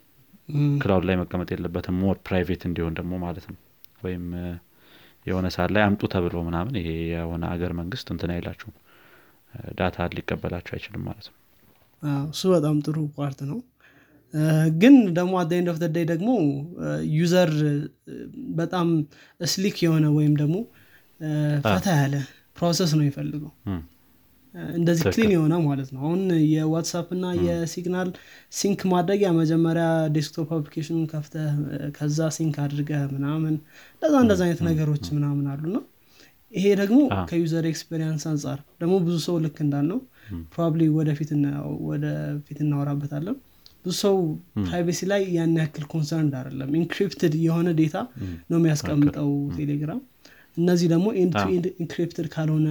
cloud 0.81 1.05
ላይ 1.09 1.15
መቀመጥ 1.21 1.49
የለበትም። 1.53 1.95
more 2.01 2.17
private 2.27 2.63
እንዲሆን 2.69 2.95
ደግሞ 2.99 3.13
ማለት 3.23 3.45
ነው። 3.51 3.57
ወይም 4.03 4.25
የሆነ 5.25 5.47
ሰዓት 5.55 5.71
ላይ 5.75 5.83
አምጡ 5.85 6.03
ተብሎ 6.13 6.35
ምናምን 6.47 6.75
ይሄ 6.79 6.89
የሆነ 7.13 7.43
አገር 7.53 7.71
መንግስት 7.79 8.07
እንትን 8.13 8.31
አይላችሁም። 8.33 8.75
data 9.77 10.07
ሊቀበላቸው 10.15 10.73
አይችልም 10.75 11.03
ማለት 11.07 11.27
ነው። 11.29 11.37
እሱ 12.31 12.43
በጣም 12.53 12.77
ጥሩ 12.85 12.97
part 13.17 13.39
ነው 13.49 13.59
ግን 14.81 14.95
ደግሞ 15.17 15.33
at 15.41 15.51
end 15.57 15.69
of 15.73 15.77
day 15.87 16.05
ደግሞ 16.11 16.29
user 17.15 17.51
በጣም 18.57 18.87
sleek 19.49 19.77
የሆነ 19.85 20.05
ወይም 20.17 20.33
ደግሞ 20.41 20.55
ፈታ 21.65 21.87
ያለ 21.99 22.15
process 22.57 22.91
ነው 22.97 23.05
ይፈልገው 23.07 23.51
እንደዚህ 24.73 25.05
clean 25.13 25.31
የሆነ 25.33 25.55
ማለት 25.65 25.89
ነው። 25.93 26.01
አሁን 26.03 26.19
የዋትሳፕ 26.51 27.07
እና 27.15 27.25
የሲግናል 27.45 28.09
sync 28.59 28.81
ማድረጊያ 28.93 29.29
መጀመሪያ 29.39 29.85
desktop 30.15 30.51
application 30.57 30.99
ከፍተ 31.11 31.35
ከዛ 31.97 32.27
sync 32.37 32.55
አድርገ 32.65 32.91
ምናምን 33.15 33.55
እንደዛ 33.95 34.15
እንደዛ 34.23 34.41
አይነት 34.47 34.61
ነገሮች 34.69 35.05
ምናምን 35.17 35.47
አሉና 35.53 35.77
ይሄ 36.51 36.65
ደግሞ 36.81 36.99
ከ 37.29 37.41
user 37.41 37.65
experience 37.71 38.23
አንጻር 38.31 38.59
ደግሞ 38.81 38.95
ብዙ 39.05 39.15
ሰው 39.25 39.35
ልክ 39.45 39.57
እንዳልነው 39.65 39.99
probably 40.53 40.83
ወደፊት 40.97 41.31
ወደፊት 41.87 42.59
እናወራበታለን 42.65 43.37
ብዙ 43.85 43.93
ሰው 44.01 44.15
privacy 44.63 44.99
ላይ 45.11 45.21
ያን 45.35 45.53
ያክል 45.59 45.83
concerned 45.91 46.33
አይደለም። 46.39 46.69
encrypted 46.79 47.33
የሆነ 47.43 47.69
data 47.79 47.97
ነው 48.49 48.57
የሚያስቀምጠው 48.59 49.29
ቴሌግራም። 49.57 50.01
እነዚህ 50.57 50.87
ደግሞ 50.93 51.07
end 51.21 51.33
to 51.37 51.45
end 51.53 51.65
encrypted 51.83 52.27
ካልሆነ 52.33 52.67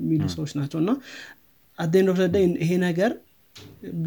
የሚሉ 0.00 0.24
ሰዎች 0.34 0.52
ናቸው። 0.58 0.78
እና 0.82 0.90
at 1.78 1.86
the 1.86 1.97
end 1.97 2.08
of 2.12 2.18
ይሄ 2.62 2.72
ነገር 2.84 3.12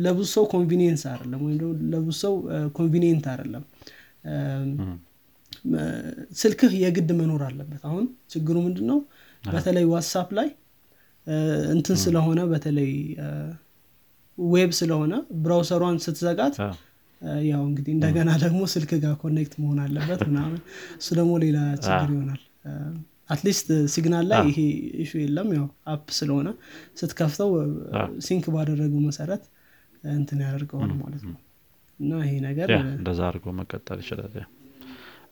ለብዙ 0.06 0.28
ሰው 0.36 0.46
convenience 0.54 1.04
አይደለም 1.12 1.42
ወይም 1.46 1.58
ለብዙ 1.94 2.16
ሰው 2.22 2.34
convenient 2.78 3.26
አይደለም። 3.34 3.63
ስልክህ 6.40 6.74
የግድ 6.82 7.10
መኖር 7.20 7.42
አለበት። 7.48 7.82
አሁን 7.90 8.06
ችግሩ 8.34 8.56
ምንድን 8.66 8.88
ነው 8.92 9.00
በተለይ 9.44 9.86
ዋትሳፕ 9.92 10.30
ላይ 10.40 10.50
እንትን 11.74 11.98
ስለሆነ 12.04 12.40
በተለይ 12.52 12.92
web 14.38 14.72
ስለሆነ 14.80 15.13
browser 15.44 15.75
ሯን 15.75 15.98
ስትዘጋት 16.06 16.56
ያው 17.47 17.62
እንግዲህ 17.69 17.91
እንደገና 17.95 18.32
ደግሞ 18.43 18.60
ስልክ 18.73 18.91
ጋር 19.04 19.13
connect 19.22 19.54
መሆን 19.62 19.80
አለበት 19.84 20.21
ምናምን። 20.30 20.60
እሱ 21.00 21.08
ደግሞ 21.19 21.32
ሌላ 21.43 21.58
ችግር 21.86 22.10
ይሆናል። 22.15 22.41
at 23.30 23.40
least 23.40 23.68
ሲግናል 23.93 24.26
ላይ 24.32 24.41
ይሄ 24.50 24.60
issue 25.04 25.09
ው 25.09 25.12
የለም። 25.23 25.50
ያው 25.56 25.65
app 25.94 26.06
ስለሆነ 26.17 26.50
ስትከፍተው 27.00 27.50
sync 28.28 28.46
ባደረገው 28.56 29.02
መሰረት 29.08 29.43
እንትን 30.13 30.39
ያደርገዋል 30.45 30.91
ማለት 31.02 31.23
ነው። 31.30 31.38
እና 32.00 32.12
ይሄ 32.23 32.34
ነገር 32.47 32.69
እንደዛ 32.91 33.19
አድርጎ 33.30 33.56
መቀጠል 33.60 34.00
ይችላል። 34.04 34.36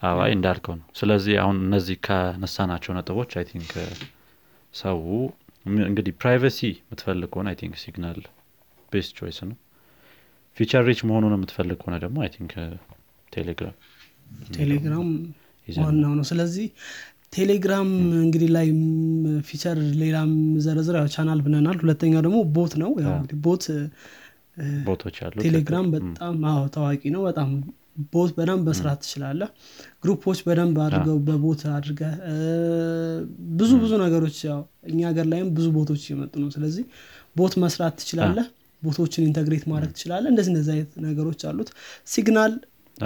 አዋይ 0.03 0.31
እንዳልከው 0.35 0.75
ነው። 0.79 0.87
ስለዚህ 0.99 1.35
አሁን 1.43 1.57
እነዚህ 1.65 1.97
ከነሳናቸው 2.07 2.93
ነጥቦች 2.97 3.31
I 3.39 3.45
think 3.51 3.71
ሰው 4.73 4.99
እንግዲህ 5.85 6.13
privacy 6.21 6.60
የምትፈልግ 6.79 7.29
ከሆነ 7.33 7.47
I 7.51 7.58
think 7.62 7.75
ሲግናል 7.83 8.19
best 8.95 9.13
choice 9.19 9.39
ነው። 9.49 9.58
feature 10.58 10.84
rich 10.88 10.99
መሆኑን 11.08 11.34
የምትፈልግ 11.36 11.77
ከሆነ 11.81 11.95
ደግሞ 12.03 12.17
I 12.23 12.29
think 12.36 12.53
ቴሌግራም 13.31 13.75
ቴሌግራም 14.58 15.08
ዋናው 15.67 16.13
ነው። 16.17 16.25
ስለዚህ 16.29 16.67
ቴሌግራም 17.36 17.89
እንግዲህ 18.19 18.49
ላይ 18.55 18.67
feature 19.47 19.77
ሌላም 20.01 20.31
ዘረዝር 20.65 20.95
ያው 20.99 21.08
ቻናል 21.15 21.39
ብለናል። 21.45 21.77
ሁለተኛው 21.81 22.21
ደግሞ 22.25 22.38
bot 22.55 22.73
ነው። 22.84 22.91
ያው 23.03 23.12
አዎ። 23.12 23.17
እንግዲህ 23.17 23.39
bot 23.47 23.65
bot 24.86 24.99
ኦች 24.99 25.17
አሉ 25.25 25.36
ቴሌግራም 25.45 25.88
በጣም 25.95 26.36
አዎ 26.51 26.62
ታዋቂ 26.75 27.03
ነው። 27.15 27.23
በጣም 27.27 27.49
bot 28.13 28.31
በደንብ 28.38 28.63
መስራት 28.69 28.99
ትችላለህ። 29.03 29.49
group 30.03 30.23
ኦች 30.23 30.39
በደንብ 30.47 30.77
አድርገው 30.86 31.17
በ 31.27 31.41
bot 31.41 31.62
አድርገ 31.75 32.01
ብዙ 33.58 33.71
ብዙ 33.84 33.91
ነገሮች 34.03 34.38
ያው 34.47 34.62
እኛ 34.89 34.99
ሀገር 35.10 35.27
ላይም 35.31 35.49
ብዙ 35.58 35.67
bot 35.75 35.88
ኦች 35.88 36.03
እየመጡ 36.05 36.34
ነው። 36.43 36.49
ስለዚህ 36.55 36.86
bot 37.36 37.53
መስራት 37.63 37.95
ትችላለህ 38.01 38.47
bot 38.81 38.95
ኦችን 38.95 39.23
integrate 39.27 39.63
ማድረግ 39.71 39.91
ትችላለህ? 39.95 40.29
እንደዚህ 40.31 40.51
እንደዚህ 40.53 40.71
አይነት 40.75 40.91
ነገሮች 41.05 41.41
አሉት። 41.49 41.69
ሲግናል 42.07 42.53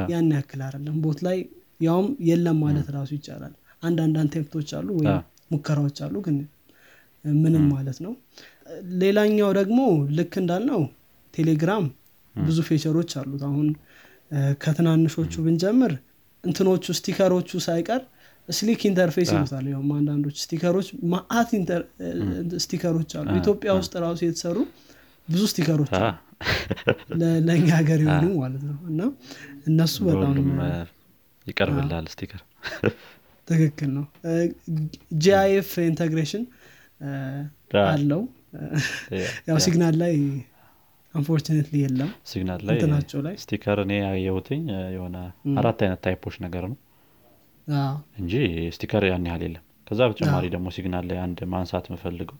ያን 0.09 0.29
ያክል 0.35 0.61
አይደለም። 0.65 0.95
bot 1.03 1.19
ላይ 1.27 1.37
ያውም 1.79 2.07
የለም 2.29 2.57
ማለት 2.63 2.87
ራሱ 2.95 3.09
ይቻላል። 3.17 3.53
አንዳንድ 3.83 4.15
attempt 4.21 4.52
ኦች 4.52 4.69
አሉ 4.77 4.87
ወይም 4.99 5.17
ሙከራዎች 5.51 5.97
አሉ 6.05 6.15
ግን 6.25 6.37
ምንም 7.25 7.63
ማለት 7.73 7.97
ነው። 8.05 8.13
ሌላኛው 9.01 9.49
ደግሞ 9.59 9.79
ልክ 10.17 10.33
እንዳልነው 10.41 10.81
ቴሌግራም 11.33 11.85
ብዙ 12.35 12.57
feature 12.67 12.95
ኦች 12.95 13.11
አሉት። 13.19 13.41
አሁን 13.47 13.67
ከትናንሾቹ 14.63 15.33
ብንጀምር 15.45 15.93
እንትኖቹ 16.43 16.85
sticker 16.99 17.37
ኦቹ 17.37 17.59
ሳይቀር 17.65 18.01
sleek 18.49 18.81
interface 18.89 19.29
ይሉታል። 19.33 19.65
ያውም 19.73 19.89
አንዳንዶች 19.97 20.35
sticker 20.43 20.71
ኦች 20.71 20.87
ማአት 21.11 21.49
sticker 22.63 22.94
ኦች 22.94 23.11
አሉ። 23.19 23.27
ኢትዮጵያ 23.41 23.71
ውስጥ 23.79 23.93
ራሱ 24.05 24.19
የተሰሩ 24.27 24.57
ብዙ 25.29 25.41
sticker 25.51 25.77
ኦች 25.77 25.91
ለእኛ 27.47 27.67
ሀገር 27.77 27.99
የሆኑ 28.05 28.27
ማለት 28.41 28.63
ነው። 28.69 28.77
እና 28.91 29.01
እነሱ 29.67 29.95
በጣም 30.09 30.35
ይቀርብልሃል 31.47 32.05
sticker። 32.13 32.41
ትክክል 33.47 33.89
ነው። 33.97 34.05
GIF 35.21 35.71
integration 35.85 36.43
አለው። 37.87 38.21
ያው 39.49 39.57
ሲግናል 39.65 39.95
ላይ 40.01 40.13
unfortunately 41.13 41.75
የለም። 41.83 42.09
ሲግናል 42.31 42.61
ላይ 42.67 42.75
እንትናቸው 42.77 43.19
ላይ 43.25 43.35
sticker 43.43 43.77
እኔ 43.85 43.93
ያየሁትኝ 44.03 44.61
የሆነ 44.95 45.17
አራት 45.55 45.79
አይነት 45.85 46.01
type 46.05 46.20
ኦች 46.20 46.35
ነገር 46.45 46.65
ነው። 46.71 46.77
እንጂ 48.19 48.33
sticker 48.75 49.03
ያን 49.09 49.25
ያህል 49.29 49.43
የለም። 49.47 49.63
ከዛ 49.87 50.01
በተጨማሪ 50.09 50.45
ደግሞ 50.53 50.67
ሲግናል 50.75 51.05
ላይ 51.09 51.17
አንድ 51.23 51.39
ማንሳት 51.53 51.85
የምፈልገው 51.89 52.37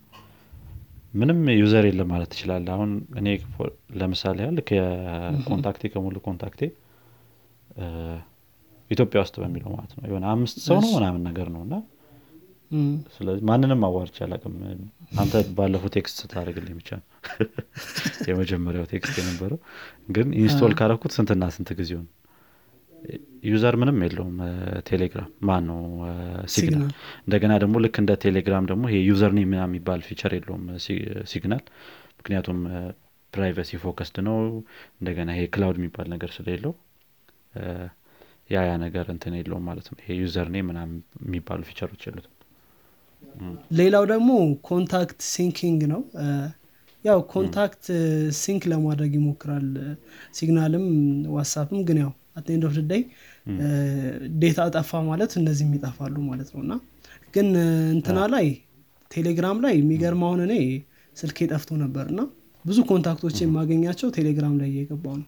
ምንም 1.13 1.39
user 1.55 1.85
የለም 1.87 2.09
ማለት 2.11 2.29
ትችላለ 2.33 2.67
አሁን 2.73 2.89
እኔ 3.19 3.27
ፎ- 3.53 3.71
ለምሳሌ 3.99 4.37
ያህል 4.43 4.57
ከ 4.67 4.87
contact 4.87 5.54
ኤ 5.54 5.83
ከሙሉ 5.93 6.15
contact 6.25 6.50
ኤ 6.50 6.61
እ፣ 7.77 7.85
ኢትዮጵያ 8.91 9.19
ውስጥ 9.23 9.35
በሚለው 9.41 9.71
ማለት 9.73 9.91
ነው። 9.95 10.03
የሆነ 10.07 10.25
አምስት 10.31 10.57
ሰው 10.63 10.77
ነው 10.83 10.91
ምናምን 10.95 11.21
ነገር 11.27 11.47
ነው 11.53 11.61
እና 11.65 11.75
እም፣ 12.71 12.87
ስለዚህ 13.13 13.41
ማንንም 13.47 13.81
አዋርቼ 13.87 14.17
አላውቅም። 14.25 14.55
አንተ 15.17 15.35
ባለፈው 15.57 15.89
text 15.95 16.17
ስታደርግልኝ 16.21 16.75
ብቻ 16.79 16.89
ነው 16.97 17.05
የመጀመሪያው 18.29 18.85
text 18.91 19.15
የነበረው። 19.21 19.59
ግን 20.11 20.27
install 20.39 20.73
ካረኩት 20.79 21.13
ስንትና 21.15 21.49
ስንት 21.55 21.71
ጊዜው 21.79 22.01
ነው 22.01 22.11
user 23.49 23.75
ምንም 23.81 23.97
የለውም 24.05 24.37
ቴሌግራም 24.89 25.29
ማን 25.47 25.63
ነው 25.69 25.81
ሲግናል 26.53 26.89
እንደገና 27.21 27.53
ደግሞ 27.63 27.75
ልክ 27.85 27.95
እንደ 28.01 28.13
ቴሌግራም 28.23 28.65
ደግሞ 28.71 28.83
ይሄ 28.89 28.97
username 29.09 29.49
ምናምን 29.51 29.69
የሚባል 29.71 30.01
feature 30.07 30.33
የለውም 30.37 30.65
ሲግናል። 31.31 31.63
ምክንያቱም 32.19 32.59
privacy 33.33 33.71
focused 33.81 34.17
ነው 34.27 34.37
እንደገና 34.99 35.29
ይሄ 35.35 35.43
cloud 35.55 35.77
የሚባል 35.79 36.07
ነገር 36.13 36.29
ስለሌለው 36.37 36.73
ያ 38.49 38.59
ያ 38.67 38.73
ነገር 38.83 39.05
እንትን 39.13 39.33
የለውም 39.39 39.65
ማለት 39.69 39.87
ነው። 39.91 39.97
ይሄ 40.01 40.11
username 40.21 40.67
ምናምን 40.69 40.95
የሚባሉ 41.25 41.61
feature 41.69 41.91
ኦች 41.91 42.03
የሉትም። 42.07 42.35
ሌላው 43.79 44.03
ደግሞ 44.11 44.29
contact 44.69 45.19
syncing 45.33 45.81
ነው። 45.93 46.01
ያው 47.05 47.19
contact 47.33 47.83
sync 48.39 48.63
ለማድረግ 48.71 49.11
ይሞክራል። 49.17 49.67
ሲግናልም 50.37 50.85
ዋትሳፕም 51.35 51.81
ግን 51.87 51.99
ያው 52.03 52.11
at 52.35 52.46
end 52.46 52.63
of 52.67 52.75
day 52.89 53.01
data 54.41 54.59
ጠፋ 54.75 54.91
ማለት 55.07 55.31
እነዚህም 55.39 55.71
ይጠፋሉ 55.75 56.15
ማለት 56.27 56.49
ነው። 56.53 56.61
እና 56.65 56.73
ግን 57.35 57.47
እ፣ 57.57 57.67
እንትና 57.95 58.19
ላይ 58.33 58.47
ቴሌግራም 59.11 59.57
ላይ 59.63 59.73
የሚገርም 59.79 60.21
አሁን 60.25 60.41
እኔ 60.45 60.53
ስልኬ 61.15 61.47
ጠፍቶ 61.51 61.71
ነበር 61.81 62.05
እና 62.11 62.21
ብዙ 62.65 62.77
contact 62.89 63.20
ኦች 63.20 63.37
የማገኛቸው 63.41 64.09
ቴሌግራም 64.15 64.55
ላይ 64.59 64.69
እየገባው 64.71 65.15
ነው። 65.19 65.27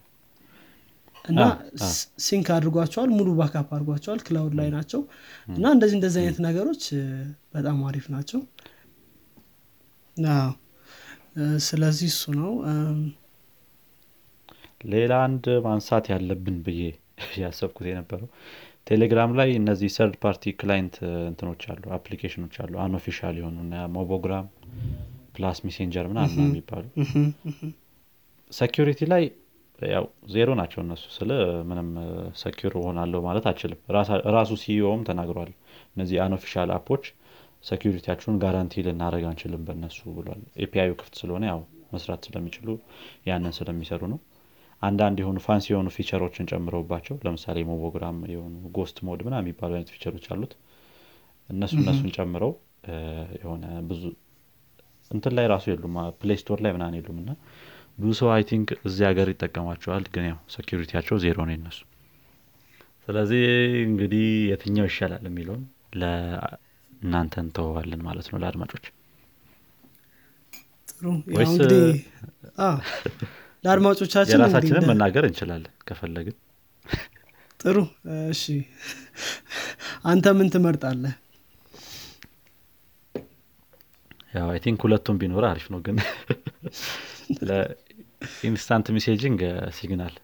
እና 1.25 1.41
sync 2.23 2.47
አድርጓቸዋል 2.53 3.09
ሙሉ 3.15 3.29
backup 3.39 3.69
አድርጓቸዋል 3.75 4.19
cloud 4.25 4.53
ላይ 4.59 4.69
ናቸው። 4.75 5.01
እና 5.51 5.65
እንደዚህ 5.75 5.95
እንደዚህ 5.99 6.19
አይነት 6.21 6.39
ነገሮች 6.47 6.83
እ፣ 6.95 7.05
በጣም 7.55 7.79
አሪፍ 7.89 8.05
ናቸው። 8.15 8.41
እ፣ 10.17 11.43
ስለዚህ 11.65 12.09
እሱ 12.13 12.23
ነው። 12.37 12.51
እም፣ 12.69 12.97
ሌላ 14.89 15.13
አንድ 15.23 15.45
ማንሳት 15.65 16.05
ያለብን 16.11 16.57
ብዬ 16.65 16.81
ያሰብኩት 17.43 17.85
የነበረው 17.89 18.29
ቴሌግራም 18.87 19.31
ላይ 19.39 19.49
እነዚህ 19.57 19.89
third 19.95 20.15
party 20.23 20.53
client 20.59 20.95
እንትኖች 21.29 21.63
አሉ 21.71 21.83
application 21.97 22.40
ኦች 22.40 22.55
አሉ። 22.63 22.73
unofficial 22.85 23.35
የሆኑ 23.39 23.57
ሞቦግራም 23.95 24.47
ፕላስ 25.35 25.59
ሜሴንጀር 25.65 26.05
ምናምን 26.11 26.39
የሚባሉ 26.45 26.85
security 28.51 29.01
ላይ 29.11 29.23
ያው 29.81 30.05
ዜሮ 30.33 30.49
ናቸው 30.59 30.79
እነሱ። 30.83 31.03
ስለ 31.15 31.29
ምንም 31.69 31.87
secure 32.41 32.73
ሆናለሁ 32.81 33.19
ማለት 33.27 33.45
አችልም 33.51 33.79
ራሱ 34.35 34.51
CEO 34.63 34.87
ም 34.87 35.03
ተናግሯል። 35.09 35.51
እነዚህ 35.95 36.17
unofficial 36.25 36.71
app 36.75 36.88
ኦች 36.88 37.05
security 37.63 37.97
ያችሁን 37.97 38.35
guarantee 38.43 38.83
ልናደረግ 38.85 39.23
አንችልም 39.31 39.63
በእነሱ 39.67 39.99
ብሏል። 40.17 40.41
API 40.65 40.81
ዩ 40.81 40.91
ክፍት 40.99 41.15
ስለሆነ 41.21 41.45
ያው 41.51 41.61
መስራት 41.93 42.21
ስለሚችሉ 42.27 42.67
ያንን 43.29 43.53
ስለሚሰሩ 43.57 44.01
ነው 44.13 44.19
አንዳንድ 44.81 45.17
የሆኑ 45.21 45.37
fancy 45.45 45.67
የሆኑ 45.71 45.87
feature 45.95 46.23
ኦችን 46.23 46.47
ጨምረውባቸው 46.51 47.15
ለምሳሌ 47.25 47.57
ሞቦግራም 47.67 48.17
የሆኑ 48.31 48.53
ghost 48.77 48.97
mode 49.07 49.19
ምና 49.27 49.35
የሚባሉ 49.41 49.71
አይነት 49.77 49.91
feature 49.95 50.14
ኦች 50.14 50.25
አሉት። 50.33 50.53
እነሱ 51.49 51.75
እነሱን 51.81 52.11
ጨምረው 52.15 52.51
የሆነ 53.37 53.65
ብዙ 53.89 54.03
እንትን 55.11 55.33
ላይ 55.37 55.45
ራሱ 55.51 55.65
የሉም። 55.71 55.95
ፕሌይ 56.19 56.37
ስቶር 56.41 56.59
ላይ 56.65 56.71
ምናን 56.75 56.95
የሉም 56.97 57.17
እና 57.23 57.31
ብዙ 57.97 58.11
ሰው 58.19 58.29
I 58.33 58.43
think 58.49 58.69
እዚህ 58.87 59.05
ሀገር 59.09 59.29
ይጠቀማቸዋል 59.31 60.05
ግን 60.13 60.25
ያው 60.29 60.37
security 60.53 60.87
ያቸው 60.87 61.17
zero 61.23 61.37
ነው 61.47 61.53
የነሱ። 61.55 61.79
ስለዚህ 63.05 63.43
እንግዲህ 63.87 64.25
የትኛው 64.49 64.87
ይሻላል 64.89 65.23
የሚለውን 65.29 65.63
ለእናንተ 66.01 67.33
እንተወዋለን 67.43 68.01
ማለት 68.07 68.27
ነው 68.31 68.39
ለአድማጮች። 68.43 68.85
ጥሩ 70.91 71.05
ለአድማጮቻችን 73.63 74.33
የራሳችንን 74.35 74.87
መናገር 74.89 75.23
እንችላለን 75.27 75.73
ከፈለግን። 75.87 76.35
ጥሩ። 77.59 77.77
እሺ። 78.29 78.43
አንተ 80.03 80.27
ምን 80.37 80.47
ትመርጣለህ? 80.53 81.13
ያው 84.33 84.47
I 84.51 84.59
think 84.63 84.81
ሁለቱም 84.85 85.17
ቢኖር 85.21 85.45
አሪፍ 85.47 85.65
ነው 85.73 85.79
ግን 85.85 85.97
ለ 87.47 87.78
instant 87.78 88.87
messaging 88.95 89.39
ሲግናል። 89.77 90.15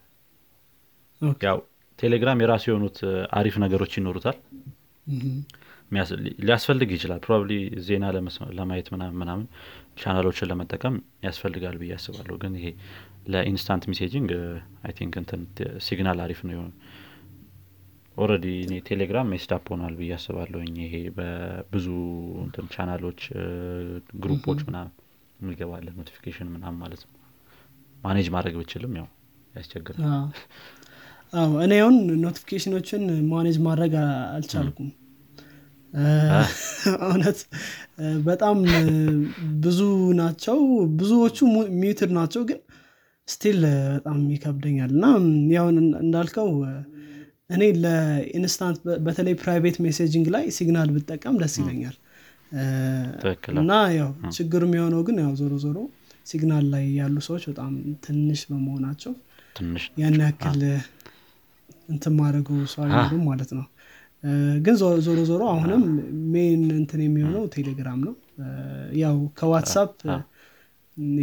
ያው 1.44 1.58
ቴሌግራም 1.98 2.42
የራሱ 2.42 2.64
የሆኑት 2.70 2.98
አሪፍ 3.38 3.54
ነገሮች 3.64 3.92
ይኖሩታል። 3.98 4.36
ሊያስፈልግ 6.42 6.90
ይችላል። 6.94 7.20
probably 7.24 7.52
ዜና 7.86 8.04
ለማየት 8.58 8.88
ምናምን 8.94 9.16
ምናምን 9.22 9.44
ቻናሎችን 9.98 10.48
ለመጠቀም 10.50 10.94
ያስፈልጋል 11.26 11.76
ብዬ 11.80 11.92
አስባለሁ። 11.96 12.36
ግን 12.42 12.54
ይሄ 12.58 12.66
ለ 13.32 13.44
instant 13.44 13.84
messaging 13.90 14.30
I 14.84 14.92
think 14.98 15.14
እንትን 15.20 15.40
ሲግናል 15.86 16.20
አሪፍ 16.24 16.40
ነው 16.46 16.54
የሆነ 16.54 16.70
already 18.16 18.46
እኔ 18.64 18.74
ቴሌግራም 18.88 19.28
messed 19.32 19.58
up 19.58 19.66
ሆኗል 19.72 19.94
ብዬ 19.98 20.10
አስባለሁኝ። 20.16 20.76
ይሄ 20.84 20.94
በብዙ 21.18 21.86
እንትን 22.44 22.66
channel 22.74 23.03
ኦች 23.03 23.20
group 24.22 24.44
ኦች 24.44 24.62
ምናምን 24.68 24.92
የሚገባለ 25.40 25.86
notification 25.98 26.48
ምናምን 26.54 26.80
ማለት 26.84 27.02
ነው። 27.06 27.14
manage 27.98 28.28
ማድረግ 28.34 28.56
ብችልም 28.60 28.94
ያው 28.98 29.06
ያስቸግራል። 29.54 30.00
እኔ 31.64 31.72
አሁን 31.80 31.94
notification 32.22 32.75
ኦችን 32.75 33.02
manage 33.32 33.56
ማድረግ 33.64 33.94
አልቻልኩም 34.34 34.88
እውነት 37.04 37.38
በጣም 38.26 38.56
ብዙ 39.62 39.80
ናቸው። 40.18 40.58
ብዙዎቹ 40.98 41.38
muted 41.78 42.10
ናቸው 42.16 42.42
ግን 42.48 42.58
still 43.28 43.60
በጣም 43.94 44.18
ይከብደኛል። 44.34 44.90
እና 44.96 45.06
ያው 45.54 45.66
እን- 45.74 45.96
እንዳልከው 46.02 46.50
እኔ 47.50 47.62
ለ 47.82 48.03
instant 48.03 48.78
በተለይ 49.06 49.34
private 49.42 49.76
messaging 49.84 50.26
ላይ 50.34 50.44
ሲግናል 50.56 50.90
ብጠቀም 50.96 51.36
ደስ 51.42 51.54
ይለኛል። 51.60 51.96
እና 53.62 53.72
ያው 53.98 54.10
ችግር 54.36 54.62
የሚሆነው 54.66 55.00
ግን 55.06 55.16
ያው 55.22 55.32
ዞሮ 55.40 55.54
ዞሮ 55.64 55.78
ሲግናል 56.26 56.64
ላይ 56.72 56.84
ያሉ 56.98 57.16
ሰዎች 57.26 57.44
በጣም 57.50 57.72
ትንሽ 58.04 58.40
በመሆናቸው 58.50 59.12
ያን 60.00 60.16
ያክል 60.22 60.60
እንትን 61.88 62.14
ማድረጉ 62.18 62.48
ሰው 62.72 62.82
አይኖርም 62.86 63.22
ማለት 63.28 63.50
ነው 63.58 63.66
ግን 64.64 64.74
ዞሮ 64.78 65.18
ዞሮ 65.28 65.42
አሁንም 65.50 65.82
ሜን 66.32 66.62
እንትን 66.78 67.00
የሚሆነው 67.04 67.44
ቴሌግራም 67.54 68.00
ነው። 68.06 68.14
ያው 69.02 69.16
ከዋትሳፕ 69.38 69.92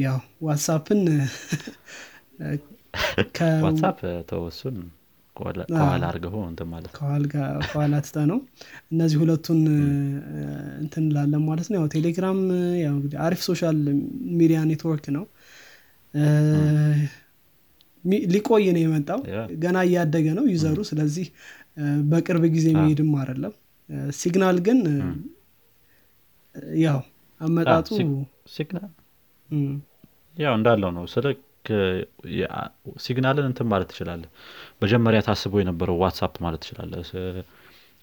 ያው 0.04 0.20
ዋትሳፕን 0.44 1.02
ከ- 3.34 3.50
ዋትሳፕ 3.66 3.98
ተወሱን 4.30 4.78
ከኋላ 5.36 5.62
አድርገው 6.10 6.36
እንትን 6.50 6.68
ማለት 6.74 6.92
ከኋላ 7.64 7.96
ትተ 8.06 8.18
ነው 8.30 8.38
እነዚህ 8.92 9.18
ሁለቱን 9.22 9.60
እንትን 10.84 11.04
እንላለን 11.04 11.44
ማለት 11.50 11.68
ነው። 11.72 11.78
ያው 11.80 11.88
ቴሌግራም 11.96 12.40
ያው 12.84 12.94
እንግዲህ 12.96 13.18
አሪፍ 13.26 13.42
social 13.48 13.80
media 14.38 14.60
network 14.70 15.08
ነው። 15.18 15.26
ሊቆይ 18.34 18.66
ነው 18.74 18.82
የመጣው። 18.82 19.20
ገና 19.62 19.78
እያደገ 19.88 20.28
ነው 20.38 20.46
user 20.52 20.68
ኡ። 20.68 20.80
ስለዚህ 20.90 21.28
በቅርብ 22.12 22.44
ጊዜ 22.54 22.66
የሚሄድም 22.74 23.12
አይደለም። 23.22 23.54
ሲግናል 24.20 24.58
ግን 24.68 24.80
ያው 26.84 27.00
አመጣጡ 27.42 27.88
ሲግናል። 28.54 28.92
ያው 30.38 30.54
እንዳለው 30.58 30.92
ነው። 30.98 31.06
ስልክ 31.14 31.40
ሲግናልን 33.04 33.46
እንትን 33.50 33.68
ማለት 33.72 33.88
ትችላለህ። 33.92 34.30
መጀመሪያ 34.84 35.20
ታስቦ 35.28 35.54
የነበረው 35.62 35.98
ዋትሳፕ 36.04 36.36
ማለት 36.46 36.62
ትችላለህ። 36.66 37.10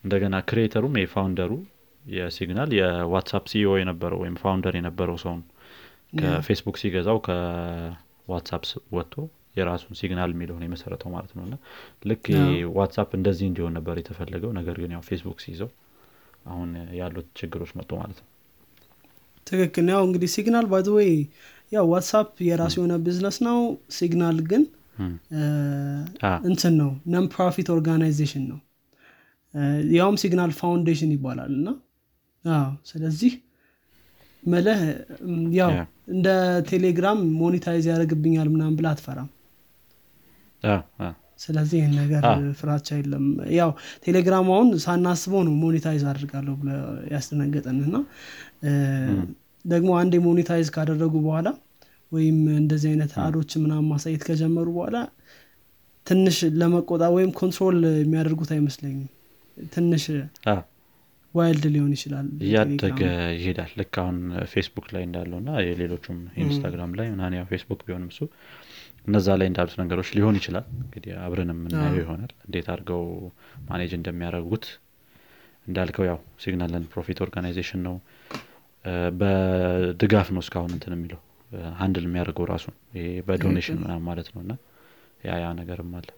እንደገና 0.04 0.36
creator 0.48 0.77
ኡም 0.77 0.94
የ 1.00 1.10
founder 1.10 1.43
ኡ 1.43 1.52
የሲግናል 2.04 2.70
የዋትሳፕ 2.78 3.44
CEO 3.50 3.72
የነበረው 3.80 4.20
ወይም 4.22 4.36
founder 4.40 4.74
የነበረው 4.78 5.18
ሰው 5.24 5.34
ነው 5.34 5.46
ከፌስቡክ 6.20 6.76
ሲገዛው 6.80 7.18
ከዋትሳፕ 7.26 8.64
ወጥቶ 8.96 9.14
የራሱን 9.56 9.96
ሲግናል 9.98 10.30
የሚለውን 10.34 10.64
የመሰረተው 10.66 11.10
ማለት 11.14 11.32
ነው። 11.36 11.42
እና 11.46 11.54
ልክ 12.04 12.26
ዋትሳፕ 12.76 13.10
እንደዚህ 13.18 13.46
እንዲሆን 13.50 13.74
ነበር 13.78 13.96
የተፈለገው። 14.00 14.52
ነገር 14.58 14.76
ግን 14.82 14.92
ያው 14.96 15.02
ፌስቡክ 15.08 15.40
ሲይዘው 15.44 15.70
አሁን 16.46 16.70
ያሉት 16.98 17.28
ችግሮች 17.40 17.72
መጡ 17.78 17.90
ማለት 18.00 18.18
ነው። 18.22 18.28
ትክክል 19.46 19.84
ነው። 19.86 19.94
ያው 19.94 20.04
እንግዲህ 20.08 20.30
ሲግናል 20.34 20.66
ባይ 20.66 20.82
ወይ 20.96 21.10
ያው 21.72 21.84
ዋትሳፕ 21.92 22.30
የራሱ 22.48 22.74
የሆነ 22.80 22.94
ቢዝነስ 23.04 23.38
ነው። 23.46 23.58
ሲግናል 23.96 24.38
ግን 24.50 24.62
እንትን 26.46 26.74
ነው 26.80 26.90
non 27.12 27.26
profit 27.34 27.68
organization 27.74 28.44
ነው 28.50 28.58
ያውም 29.94 30.16
ሲግናል 30.22 30.52
ፋውንዴሽን 30.58 31.10
ይባላል። 31.14 31.52
እና 31.54 31.68
ስለዚህ 32.90 33.32
መለህ 34.42 34.78
ያው 35.58 35.70
እንደ 36.08 36.28
ቴሌግራም 36.70 37.18
monetize 37.40 37.84
ያደርግብኛል 37.90 38.48
ምናምን 38.48 38.76
ብለህ 38.78 38.88
አትፈራም 38.94 39.28
ስለዚህ 41.40 41.76
ይህን 41.78 41.94
ነገር 42.00 42.24
ፍራቻ 42.58 42.88
የለም። 42.98 43.24
ያው 43.56 43.70
ቴሌግራም 44.04 44.48
አሁን 44.52 44.68
ሳናስበው 44.84 45.42
ነው 45.46 45.54
monetize 45.62 46.02
አድርጋለሁ 46.10 46.54
ብለ 46.60 46.70
ያስደነገጠን 47.14 47.78
እና 47.86 47.96
ደግሞ 49.64 49.90
አንዴ 49.98 50.14
monetize 50.26 50.68
ካደረጉ 50.76 51.14
በኋላ 51.26 51.48
ወይም 52.12 52.38
እንደዚህ 52.56 52.88
አይነት 52.92 53.12
ad 53.24 53.33
ኦች 53.33 53.50
ምናምን 53.62 53.88
ማሳየት 53.92 54.22
ከጀመሩ 54.28 54.68
በኋላ 54.76 54.96
ትንሽ 56.06 56.38
ለመቆጣጠር 56.60 57.02
ወይም 57.16 57.30
control 57.38 57.78
የሚያደርጉት 58.00 58.50
አይመስለኝም። 58.54 59.08
ትንሽ 59.56 60.04
wild 61.34 61.64
ሊሆን 61.74 61.92
ይችላል 61.96 62.26
እያደገ 62.46 62.98
ይሄዳል። 63.36 63.70
ልክ 63.78 63.94
አሁን 64.02 64.16
ፌስቡክ 64.52 64.86
ላይ 64.94 65.02
እንዳለው 65.06 65.38
እና 65.42 65.50
የሌሎቹም 65.66 66.18
ኢንስታግራም 66.42 66.92
ላይ 66.98 67.06
ምናምን 67.12 67.36
ያው 67.38 67.46
ፌስቡክ 67.52 67.80
ቢሆንም 67.86 68.10
እሱ 68.12 68.20
እነዛ 69.04 69.28
ላይ 69.38 69.46
እንዳሉት 69.50 69.74
ነገሮች 69.80 70.08
ሊሆን 70.16 70.36
ይችላል። 70.38 70.64
እንግዲህ 70.76 71.12
አብረን 71.22 71.50
የምናየው 71.54 72.00
ይሆናል። 72.02 72.32
እንዴት 72.46 72.66
አድርገው 72.72 73.02
manage 73.68 73.92
እንደሚያደርጉት 73.98 74.66
እንዳልከው 75.66 76.04
ያው 76.08 76.18
ሲግናል 76.42 76.74
non 76.74 76.84
profit 76.92 77.18
organization 77.24 77.80
ነው። 77.88 77.96
በድጋፍ 79.20 80.28
ነው 80.34 80.42
እስካሁን 80.44 80.72
እንትን 80.76 80.94
የሚለው። 80.96 81.20
handle 81.80 82.04
የሚያደርገው 82.06 82.44
ራሱ 82.50 82.66
ይሄ 82.94 83.06
በ 83.26 83.37
donation 83.37 83.78
ማለት 84.06 84.28
ነው። 84.34 84.40
እና 84.44 84.52
ያ 85.24 85.34
ያ 85.40 85.48
ነገርም 85.58 85.90
አለ። 85.98 86.08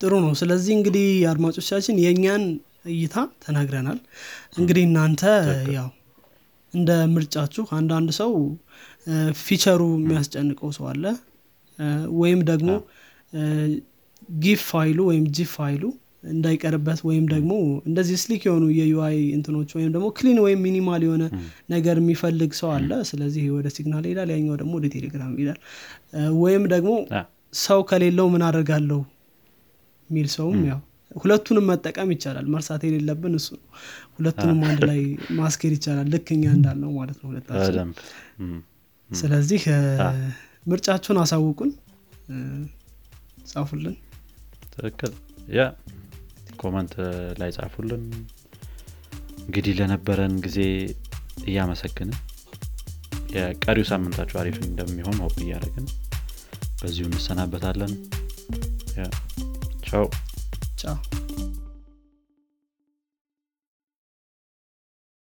ጥሩ 0.00 0.12
ነው። 0.24 0.32
ስለዚህ 0.40 0.72
እንግዲህ 0.78 1.08
አድማጮቻችን 1.30 1.96
የእኛን 2.04 2.44
እይታ 2.92 3.16
ተናግረናል። 3.44 3.98
እንግዲህ 4.58 4.84
እናንተ 4.88 5.22
ያው 5.76 5.88
እንደ 6.74 6.90
ምርጫችሁ 7.14 7.64
አንዳንድ 7.76 8.10
ሰው 8.18 8.32
feature 9.42 9.73
ኡ 9.73 9.82
የሚያስጨንቀው 9.96 10.70
ሰው 10.76 10.86
አለ። 10.92 11.04
ወይም 12.20 12.40
ደግሞ 12.50 12.70
GIF 14.38 14.62
file 14.70 14.89
ኡ 14.89 14.98
ወይም 15.10 15.24
GIF 15.36 15.52
file 15.58 15.75
ኡ 15.75 15.84
እንዳይቀርበት 16.32 17.00
ወይም 17.08 17.24
ደግሞ 17.32 17.52
እንደዚህ 17.86 18.16
sleek 18.22 18.42
የሆኑ 18.46 18.64
የ 18.76 18.96
UI 18.96 19.16
እንትኖች 19.36 19.70
ወይም 19.76 19.90
ደግሞ 19.94 20.08
clean 20.18 20.38
ወይም 20.44 20.60
minimal 20.66 21.02
የሆነ 21.06 21.24
ነገር 21.70 21.96
የሚፈልግ 22.02 22.52
ሰው 22.60 22.70
አለ። 22.74 22.90
ስለዚህ 23.10 23.44
ወደ 23.56 23.68
ሲግናል 23.76 24.06
ይሄዳል 24.08 24.30
ያኛው 24.34 24.56
ደግሞ 24.60 24.72
ወደ 24.78 24.88
ቴሌግራም 24.94 25.32
ይሄዳል። 25.36 25.58
ወይም 26.42 26.64
ደግሞ 26.74 26.92
ሰው 27.62 27.80
ከሌለው 27.90 28.28
ምን 28.34 28.44
አደርጋለሁ? 28.48 29.00
የሚል 30.10 30.28
ሰውም 30.36 30.60
ያው 30.70 30.80
ሁለቱንም 31.16 31.66
መጠቀም 31.70 32.10
ይቻላል። 32.14 32.46
መርሳት 32.52 32.82
የሌለብን 32.86 33.34
እሱ 33.38 33.48
ነው። 33.56 33.66
ሁለቱንም 34.16 34.60
አንድ 34.68 34.82
ላይ 34.90 35.00
ማስኬድ 35.38 35.72
ይቻላል። 35.76 36.08
ልክ 36.14 36.28
እኛ 36.36 36.44
እንዳልነው 36.56 36.92
ማለት 36.98 37.18
ነው 37.20 37.28
ሁለታችን። 37.30 37.90
ስለዚህ 39.10 39.62
ምርጫችሁን 40.66 41.18
አሳውቁን። 41.22 41.70
ጻፉልን። 43.46 43.96
ትክክል። 44.74 45.12
ያ 45.56 45.62
comment 46.56 46.92
ላይ 47.40 47.50
ጻፉልን። 47.56 48.04
እንግዲህ 49.44 49.72
ለነበረን 49.78 50.34
ጊዜ 50.44 50.58
እያመሰግንን 51.46 52.18
የቀሪው 53.34 53.86
ሳምንታችሁ 53.90 54.36
አሪፍ 54.40 54.56
እንደሚሆን 54.66 55.18
hope 55.22 55.36
እያደረግን 55.44 55.86
በዚሁ 56.80 57.04
እንሰናበታለን። 57.10 57.92
ቻው 59.86 60.04
So 60.82 60.98